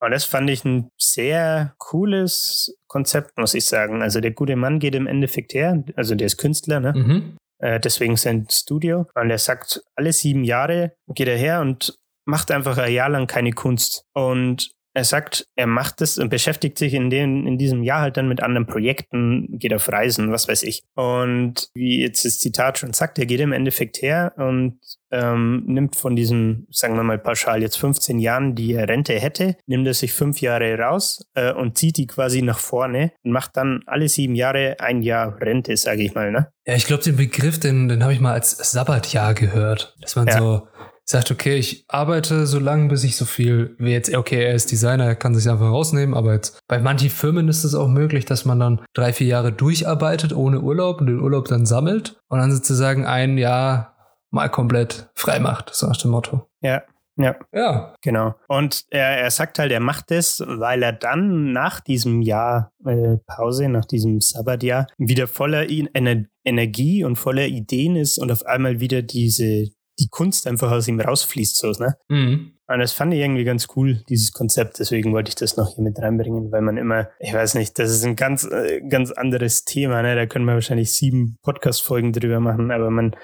[0.00, 4.02] Und das fand ich ein sehr cooles Konzept, muss ich sagen.
[4.02, 6.92] Also der gute Mann geht im Endeffekt her, also der ist Künstler, ne?
[6.92, 7.36] Mhm.
[7.62, 9.06] Äh, deswegen sein Studio.
[9.14, 13.26] Und er sagt, alle sieben Jahre geht er her und macht einfach ein Jahr lang
[13.26, 14.04] keine Kunst.
[14.12, 18.18] Und er sagt, er macht es und beschäftigt sich in, dem, in diesem Jahr halt
[18.18, 20.82] dann mit anderen Projekten, geht auf Reisen, was weiß ich.
[20.94, 24.78] Und wie jetzt das Zitat schon sagt, er geht im Endeffekt her und
[25.12, 29.56] ähm, nimmt von diesen, sagen wir mal pauschal, jetzt 15 Jahren, die er Rente hätte,
[29.66, 33.56] nimmt er sich fünf Jahre raus äh, und zieht die quasi nach vorne und macht
[33.56, 36.32] dann alle sieben Jahre ein Jahr Rente, sage ich mal.
[36.32, 36.48] Ne?
[36.66, 39.94] Ja, ich glaube, den Begriff, den, den habe ich mal als Sabbatjahr gehört.
[40.00, 40.38] Dass man Ja.
[40.38, 40.68] so
[41.04, 44.70] sagt, okay, ich arbeite so lange, bis ich so viel, wie jetzt, okay, er ist
[44.70, 48.24] Designer, er kann sich einfach rausnehmen, aber jetzt bei manchen Firmen ist es auch möglich,
[48.24, 52.38] dass man dann drei, vier Jahre durcharbeitet ohne Urlaub und den Urlaub dann sammelt und
[52.38, 53.91] dann sozusagen ein Jahr
[54.32, 56.48] mal komplett frei macht, so nach dem Motto.
[56.60, 56.82] Ja,
[57.16, 57.36] ja.
[57.52, 57.94] Ja.
[58.02, 58.34] Genau.
[58.48, 63.18] Und er, er sagt halt, er macht das, weil er dann nach diesem Jahr äh,
[63.26, 68.80] Pause, nach diesem Sabbatjahr, wieder voller Ener Energie und voller Ideen ist und auf einmal
[68.80, 69.68] wieder diese,
[70.00, 71.96] die Kunst einfach aus ihm rausfließt, so, ne?
[72.08, 72.54] Mhm.
[72.66, 74.78] Und das fand ich irgendwie ganz cool, dieses Konzept.
[74.78, 77.90] Deswegen wollte ich das noch hier mit reinbringen, weil man immer, ich weiß nicht, das
[77.90, 80.16] ist ein ganz, äh, ganz anderes Thema, ne?
[80.16, 83.14] Da können wir wahrscheinlich sieben Podcast-Folgen drüber machen, aber man,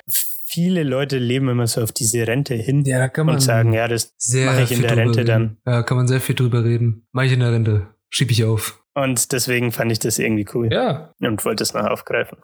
[0.48, 3.72] viele Leute leben immer so auf diese Rente hin Ja, da kann man und sagen,
[3.72, 5.42] ja, das mache ich in der Rente dann.
[5.42, 5.56] reden.
[5.66, 7.06] Ja, kann man sehr viel drüber reden.
[7.12, 7.86] Mach ich in der Rente.
[8.10, 8.82] Schieb ich auf.
[8.94, 11.12] Und deswegen fand ich das irgendwie cool Ja.
[11.20, 12.38] und wollte es noch aufgreifen.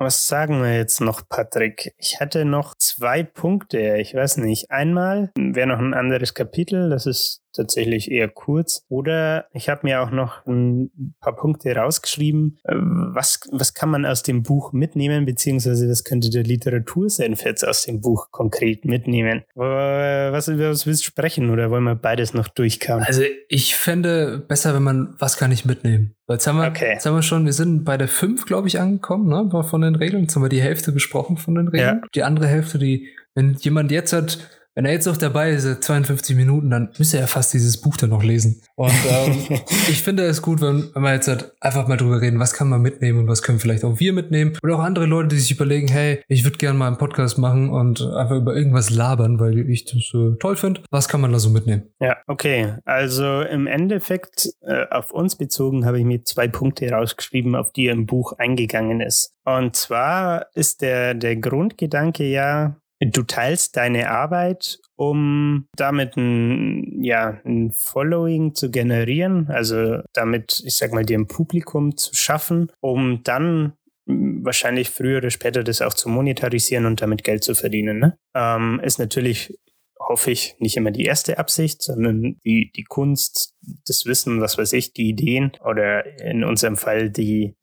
[0.00, 1.92] Was sagen wir jetzt noch, Patrick?
[1.98, 3.96] Ich hatte noch zwei Punkte.
[3.96, 4.70] Ich weiß nicht.
[4.70, 6.88] Einmal wäre noch ein anderes Kapitel.
[6.88, 8.84] Das ist tatsächlich eher kurz.
[8.88, 12.58] Oder ich habe mir auch noch ein paar Punkte rausgeschrieben.
[12.64, 17.66] Äh, Was, was kann man aus dem Buch mitnehmen, beziehungsweise was könnte der Literatursenf jetzt
[17.66, 19.42] aus dem Buch konkret mitnehmen?
[19.54, 23.02] Was, was willst du sprechen oder wollen wir beides noch durchkauen?
[23.02, 26.14] Also ich fände besser, wenn man, was kann ich mitnehmen?
[26.26, 26.92] Weil Jetzt haben wir, Okay.
[26.92, 29.62] jetzt haben wir schon, wir sind bei der 5, glaube ich, angekommen, ne?
[29.64, 30.22] Von den Regeln.
[30.24, 32.02] Jetzt haben wir die Hälfte besprochen von den Regeln.
[32.14, 34.38] Die andere Hälfte, die, wenn jemand jetzt hat,
[34.78, 37.96] wenn er jetzt noch dabei ist, äh, 52 Minuten, dann müsste er fast dieses Buch
[37.96, 38.62] dann noch lesen.
[38.76, 39.34] Und ähm,
[39.88, 42.68] ich finde es gut, wenn, wenn wir jetzt halt einfach mal drüber reden, was kann
[42.68, 44.56] man mitnehmen und was können vielleicht auch wir mitnehmen.
[44.62, 47.70] Oder auch andere Leute, die sich überlegen, hey, ich würde gerne mal einen Podcast machen
[47.70, 50.82] und einfach über irgendwas labern, weil ich das äh, toll finde.
[50.92, 51.90] Was kann man da so mitnehmen?
[51.98, 52.74] Ja, okay.
[52.84, 57.88] Also im Endeffekt äh, auf uns bezogen habe ich mir zwei Punkte rausgeschrieben, auf die
[57.88, 59.34] er im Buch eingegangen ist.
[59.44, 67.40] Und zwar ist der, der Grundgedanke ja, du teilst deine Arbeit, um damit ein, ja,
[67.44, 73.22] ein Following zu generieren, also damit, ich sag mal, dir ein Publikum zu schaffen, um
[73.22, 73.74] dann
[74.06, 77.98] wahrscheinlich früher oder später das auch zu monetarisieren und damit Geld zu verdienen.
[77.98, 78.18] Ne?
[78.34, 79.56] Ähm, ist natürlich,
[80.00, 83.54] hoffe ich, nicht immer die erste Absicht, sondern die, die Kunst,
[83.86, 87.54] das Wissen, was weiß ich, die Ideen oder in unserem Fall die,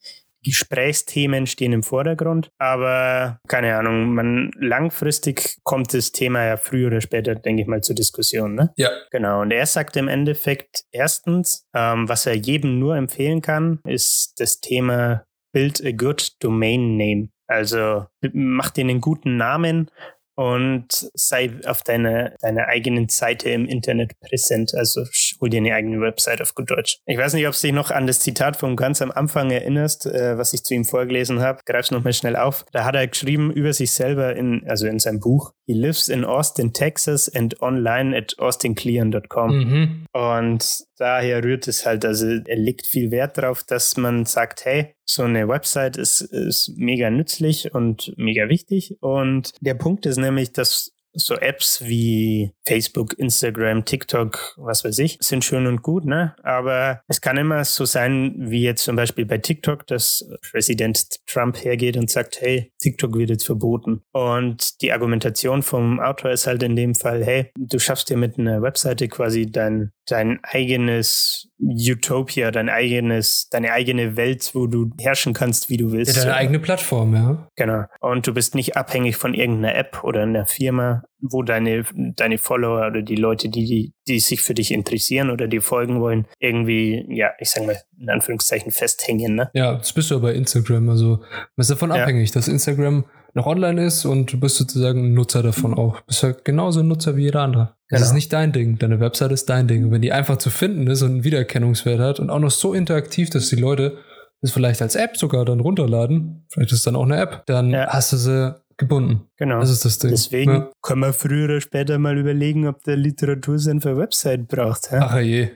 [0.45, 7.01] Gesprächsthemen stehen im Vordergrund, aber keine Ahnung, man langfristig kommt das Thema ja früher oder
[7.01, 8.55] später, denke ich mal, zur Diskussion.
[8.55, 8.71] Ne?
[8.77, 8.89] Ja.
[9.11, 9.41] Genau.
[9.41, 14.59] Und er sagt im Endeffekt erstens, ähm, was er jedem nur empfehlen kann, ist das
[14.59, 17.29] Thema Build a good domain name.
[17.47, 19.89] Also mach dir einen guten Namen
[20.35, 24.73] und sei auf deiner deine eigenen Seite im Internet präsent.
[24.75, 25.05] Also
[25.45, 26.97] hol dir eine eigene Website auf gut Deutsch.
[27.05, 30.07] Ich weiß nicht, ob du dich noch an das Zitat von ganz am Anfang erinnerst,
[30.07, 31.61] äh, was ich zu ihm vorgelesen habe.
[31.65, 32.65] Greif's nochmal schnell auf.
[32.71, 35.51] Da hat er geschrieben über sich selber in, also in seinem Buch.
[35.67, 39.55] He lives in Austin, Texas and online at austinclean.com.
[39.55, 40.05] Mhm.
[40.13, 44.95] Und daher rührt es halt, also er legt viel Wert darauf, dass man sagt, hey,
[45.07, 48.97] so eine Website ist, ist mega nützlich und mega wichtig.
[49.01, 55.17] Und der Punkt ist nämlich, dass so Apps wie Facebook, Instagram, TikTok, was weiß ich,
[55.21, 56.35] sind schön und gut, ne?
[56.43, 61.63] Aber es kann immer so sein, wie jetzt zum Beispiel bei TikTok, dass Präsident Trump
[61.63, 64.01] hergeht und sagt, hey, TikTok wird jetzt verboten.
[64.11, 68.37] Und die Argumentation vom Autor ist halt in dem Fall, hey, du schaffst dir mit
[68.37, 75.33] einer Webseite quasi dein, dein eigenes Utopia, dein eigenes, deine eigene Welt, wo du herrschen
[75.33, 76.15] kannst, wie du willst.
[76.15, 77.47] Ja, deine eigene Plattform, ja.
[77.55, 77.85] Genau.
[78.01, 81.83] Und du bist nicht abhängig von irgendeiner App oder einer Firma, wo deine,
[82.15, 86.27] deine Follower oder die Leute, die, die sich für dich interessieren oder dir folgen wollen,
[86.39, 89.49] irgendwie, ja, ich sag mal, in Anführungszeichen festhängen, ne?
[89.53, 90.89] Ja, das bist du aber bei Instagram.
[90.89, 92.03] Also, man ist davon ja.
[92.03, 95.99] abhängig, dass Instagram noch online ist und du bist sozusagen ein Nutzer davon auch.
[95.99, 97.75] Du bist halt genauso ein Nutzer wie jeder andere.
[97.89, 98.09] Das genau.
[98.09, 98.77] ist nicht dein Ding.
[98.79, 99.83] Deine Website ist dein Ding.
[99.83, 102.73] Und wenn die einfach zu finden ist und einen Wiedererkennungswert hat und auch noch so
[102.73, 103.97] interaktiv, dass die Leute
[104.41, 107.71] das vielleicht als App sogar dann runterladen, vielleicht ist es dann auch eine App, dann
[107.71, 107.87] ja.
[107.87, 109.27] hast du sie gebunden.
[109.37, 109.59] Genau.
[109.59, 110.11] Das ist das Ding.
[110.11, 110.71] Deswegen ja.
[110.81, 114.91] können wir früher oder später mal überlegen, ob der Literatursinn für Website braucht.
[114.91, 114.97] Hä?
[114.99, 115.49] Ach je.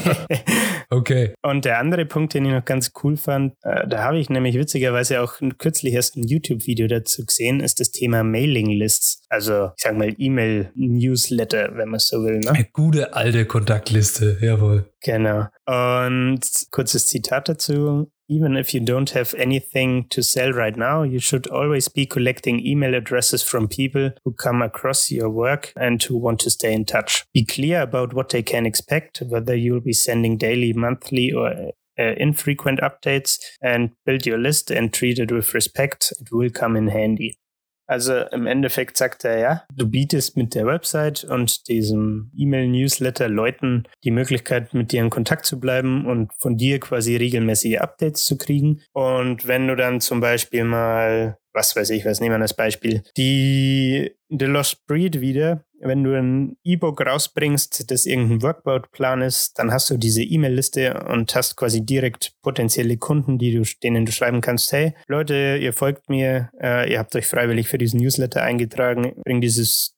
[0.90, 1.34] okay.
[1.42, 4.56] Und der andere Punkt, den ich noch ganz cool fand, äh, da habe ich nämlich
[4.56, 9.22] witzigerweise auch kürzlich erst ein YouTube-Video dazu gesehen, ist das Thema Mailing-Lists.
[9.28, 12.38] Also, ich sag mal, E-Mail-Newsletter, wenn man so will.
[12.38, 12.50] Ne?
[12.50, 14.90] Eine gute alte Kontaktliste, jawohl.
[15.02, 15.46] Genau.
[15.66, 16.40] Und
[16.70, 18.10] kurzes Zitat dazu.
[18.30, 22.64] Even if you don't have anything to sell right now, you should always be collecting
[22.64, 26.84] email addresses from people who come across your work and who want to stay in
[26.84, 27.24] touch.
[27.32, 32.14] Be clear about what they can expect, whether you'll be sending daily, monthly, or uh,
[32.18, 36.12] infrequent updates, and build your list and treat it with respect.
[36.20, 37.38] It will come in handy.
[37.88, 43.84] Also im Endeffekt sagt er ja, du bietest mit der Website und diesem E-Mail-Newsletter Leuten
[44.04, 48.36] die Möglichkeit, mit dir in Kontakt zu bleiben und von dir quasi regelmäßige Updates zu
[48.36, 48.82] kriegen.
[48.92, 53.02] Und wenn du dann zum Beispiel mal was weiß ich, was nehmen wir als Beispiel,
[53.16, 59.72] die The Lost Breed wieder, wenn du ein E-Book rausbringst, das irgendein Workbout-Plan ist, dann
[59.72, 64.40] hast du diese E-Mail-Liste und hast quasi direkt potenzielle Kunden, die du, denen du schreiben
[64.40, 69.14] kannst, hey, Leute, ihr folgt mir, äh, ihr habt euch freiwillig für diesen Newsletter eingetragen,
[69.24, 69.97] bring dieses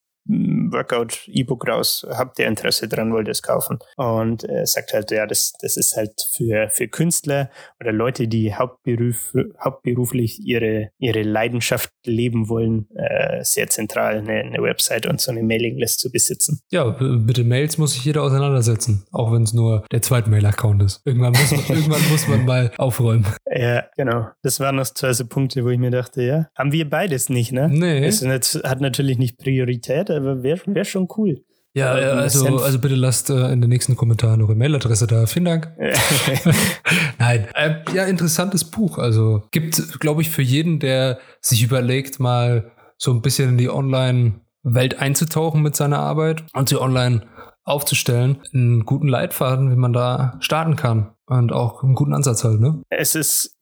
[0.73, 3.79] Workout-E-Book raus, habt ihr Interesse dran, wollt ihr es kaufen?
[3.97, 7.51] Und er sagt halt, ja, das, das ist halt für, für Künstler
[7.81, 14.63] oder Leute, die Hauptberuf, hauptberuflich ihre, ihre Leidenschaft leben wollen, äh, sehr zentral, eine, eine
[14.63, 16.61] Website und so eine Mailinglist zu besitzen.
[16.71, 21.03] Ja, bitte Mails muss sich jeder auseinandersetzen, auch wenn es nur der zweite Mail-Account ist.
[21.05, 23.27] Irgendwann muss, man, irgendwann muss man mal aufräumen.
[23.51, 24.29] Ja, genau.
[24.43, 27.53] Das waren noch zwei so Punkte, wo ich mir dachte, ja, haben wir beides nicht,
[27.53, 27.69] ne?
[27.69, 28.05] Nee.
[28.05, 31.43] Es hat natürlich nicht Priorität, aber wäre wär schon cool.
[31.73, 35.27] Ja, also, also bitte lasst äh, in den nächsten Kommentaren eure Mailadresse da.
[35.27, 35.73] Vielen Dank.
[37.19, 38.99] Nein, äh, ja, interessantes Buch.
[38.99, 43.71] Also gibt, glaube ich, für jeden, der sich überlegt, mal so ein bisschen in die
[43.71, 47.23] Online-Welt einzutauchen mit seiner Arbeit und sie online
[47.63, 51.13] aufzustellen, einen guten Leitfaden, wie man da starten kann.
[51.27, 52.83] Und auch einen guten Ansatz halt, ne?
[52.91, 53.57] Es ist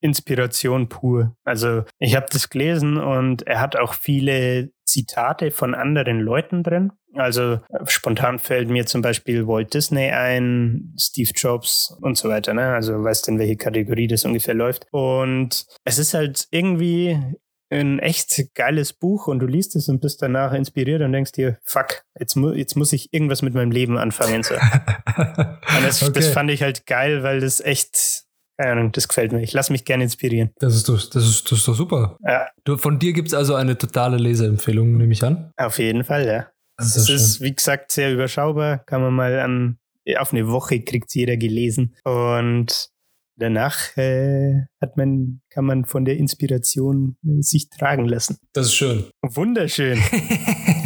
[0.00, 1.34] Inspiration pur.
[1.44, 6.92] Also ich habe das gelesen und er hat auch viele Zitate von anderen Leuten drin.
[7.14, 12.54] Also äh, spontan fällt mir zum Beispiel Walt Disney ein, Steve Jobs und so weiter.
[12.54, 12.74] Ne?
[12.74, 14.86] Also weißt du, in welche Kategorie das ungefähr läuft.
[14.90, 17.18] Und es ist halt irgendwie
[17.68, 21.58] ein echt geiles Buch und du liest es und bist danach inspiriert und denkst dir,
[21.64, 24.42] fuck, jetzt, mu jetzt muss ich irgendwas mit meinem Leben anfangen.
[24.44, 24.54] So.
[25.16, 26.12] und das, okay.
[26.12, 28.25] das fand ich halt geil, weil das echt
[28.56, 29.42] keine Ahnung, das gefällt mir.
[29.42, 30.50] Ich lasse mich gerne inspirieren.
[30.58, 32.16] Das ist doch, das ist, das ist doch super.
[32.26, 32.48] Ja.
[32.64, 35.50] Du, von dir gibt es also eine totale Leseempfehlung, nehme ich an.
[35.56, 36.46] Auf jeden Fall, ja.
[36.78, 38.78] Das Es ist, ist, wie gesagt, sehr überschaubar.
[38.86, 39.78] Kann man mal an,
[40.18, 41.94] auf eine Woche kriegt jeder gelesen.
[42.04, 42.90] Und
[43.36, 48.38] danach äh, hat man, kann man von der Inspiration äh, sich tragen lassen.
[48.52, 49.06] das ist schön.
[49.22, 49.98] Wunderschön.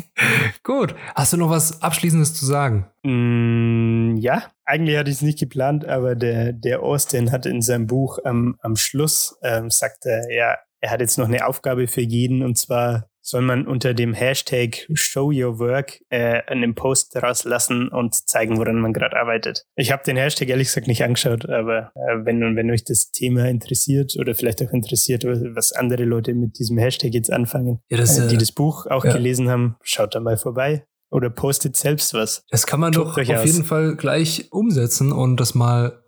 [0.63, 0.95] Gut.
[1.15, 2.87] Hast du noch was Abschließendes zu sagen?
[3.03, 7.87] Mm, ja, eigentlich hatte ich es nicht geplant, aber der, der Austin hat in seinem
[7.87, 12.03] Buch am am Schluss, ähm, sagt er, ja, er hat jetzt noch eine Aufgabe für
[12.03, 17.45] jeden und zwar soll man unter dem Hashtag Show Your Work äh, einen Post daraus
[17.45, 19.65] lassen und zeigen, woran man gerade arbeitet.
[19.77, 23.49] Ich habe den Hashtag ehrlich gesagt nicht angeschaut, aber äh, wenn, wenn euch das Thema
[23.49, 28.19] interessiert oder vielleicht auch interessiert, was andere Leute mit diesem Hashtag jetzt anfangen, Ja, das,
[28.19, 29.13] äh, die äh, das Buch auch ja.
[29.13, 32.45] gelesen haben, schaut da mal vorbei oder postet selbst was.
[32.51, 33.47] Das kann man doch Tobt euch auf aus.
[33.47, 36.03] jeden Fall gleich umsetzen und das mal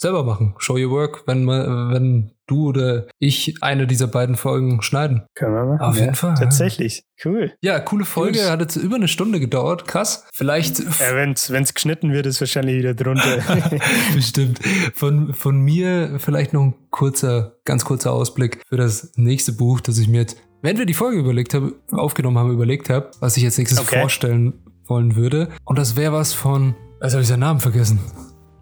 [0.00, 0.54] selber machen.
[0.58, 5.22] Show your work, wenn, mal- wenn du oder ich eine dieser beiden Folgen schneiden.
[5.36, 5.80] Können wir machen.
[5.80, 6.36] Auf jeden Fall, ja.
[6.36, 7.04] Tatsächlich.
[7.24, 7.52] Cool.
[7.62, 8.48] Ja, coole Folge, Gut.
[8.50, 9.86] hat jetzt über eine Stunde gedauert.
[9.86, 10.26] Krass.
[10.34, 13.38] Vielleicht Ja, wenn es geschnitten wird, ist wahrscheinlich wieder drunter.
[14.14, 14.58] Bestimmt.
[14.94, 19.98] Von, von mir vielleicht noch ein kurzer, ganz kurzer Ausblick für das nächste Buch, das
[19.98, 23.42] ich mir jetzt, während wir die Folge überlegt haben, aufgenommen haben, überlegt habe, was ich
[23.42, 24.00] jetzt nächstes Okay.
[24.00, 24.54] vorstellen
[24.86, 25.50] wollen würde.
[25.64, 28.00] Und das wäre was von, also habe ich seinen Namen vergessen.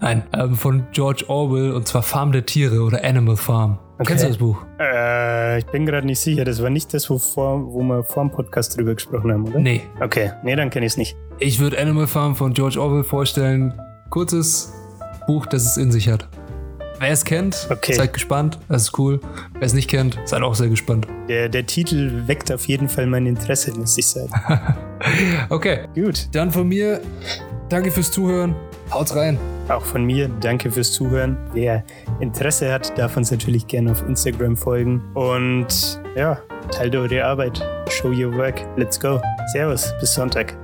[0.00, 3.78] Nein, ähm, von George Orwell und zwar Farm der Tiere oder Animal Farm.
[4.06, 4.58] Kennst du das Buch?
[4.78, 6.44] äh, ich bin gerade nicht sicher.
[6.44, 9.58] Das war nicht das, wo, vor, wo wir vor dem Podcast drüber gesprochen haben, oder?
[9.58, 9.82] Nee.
[10.00, 11.16] Okay, nee, dann kenne ich es nicht.
[11.40, 13.74] Ich würde Animal Farm von George Orwell vorstellen.
[14.10, 14.72] Kurzes
[15.26, 16.28] Buch, das es in sich hat.
[17.00, 17.92] Wer es kennt, Okay.
[17.92, 18.58] seid gespannt.
[18.68, 19.20] Das ist cool.
[19.54, 21.06] Wer es nicht kennt, seid auch sehr gespannt.
[21.28, 24.30] Der, der Titel weckt auf jeden Fall mein Interesse, muss ich sagen.
[25.48, 26.28] Okay, Gut.
[26.32, 27.00] dann von mir
[27.68, 28.54] danke fürs Zuhören.
[28.90, 29.38] Haut's rein.
[29.68, 31.36] Auch von mir danke fürs Zuhören.
[31.52, 31.84] Wer
[32.20, 35.02] Interesse hat, darf uns natürlich gerne auf Instagram folgen.
[35.14, 36.38] Und ja,
[36.70, 37.62] teilt eure Arbeit.
[37.90, 38.60] Show your work.
[38.76, 39.20] Let's go.
[39.52, 39.92] Servus.
[40.00, 40.56] Bis Sonntag.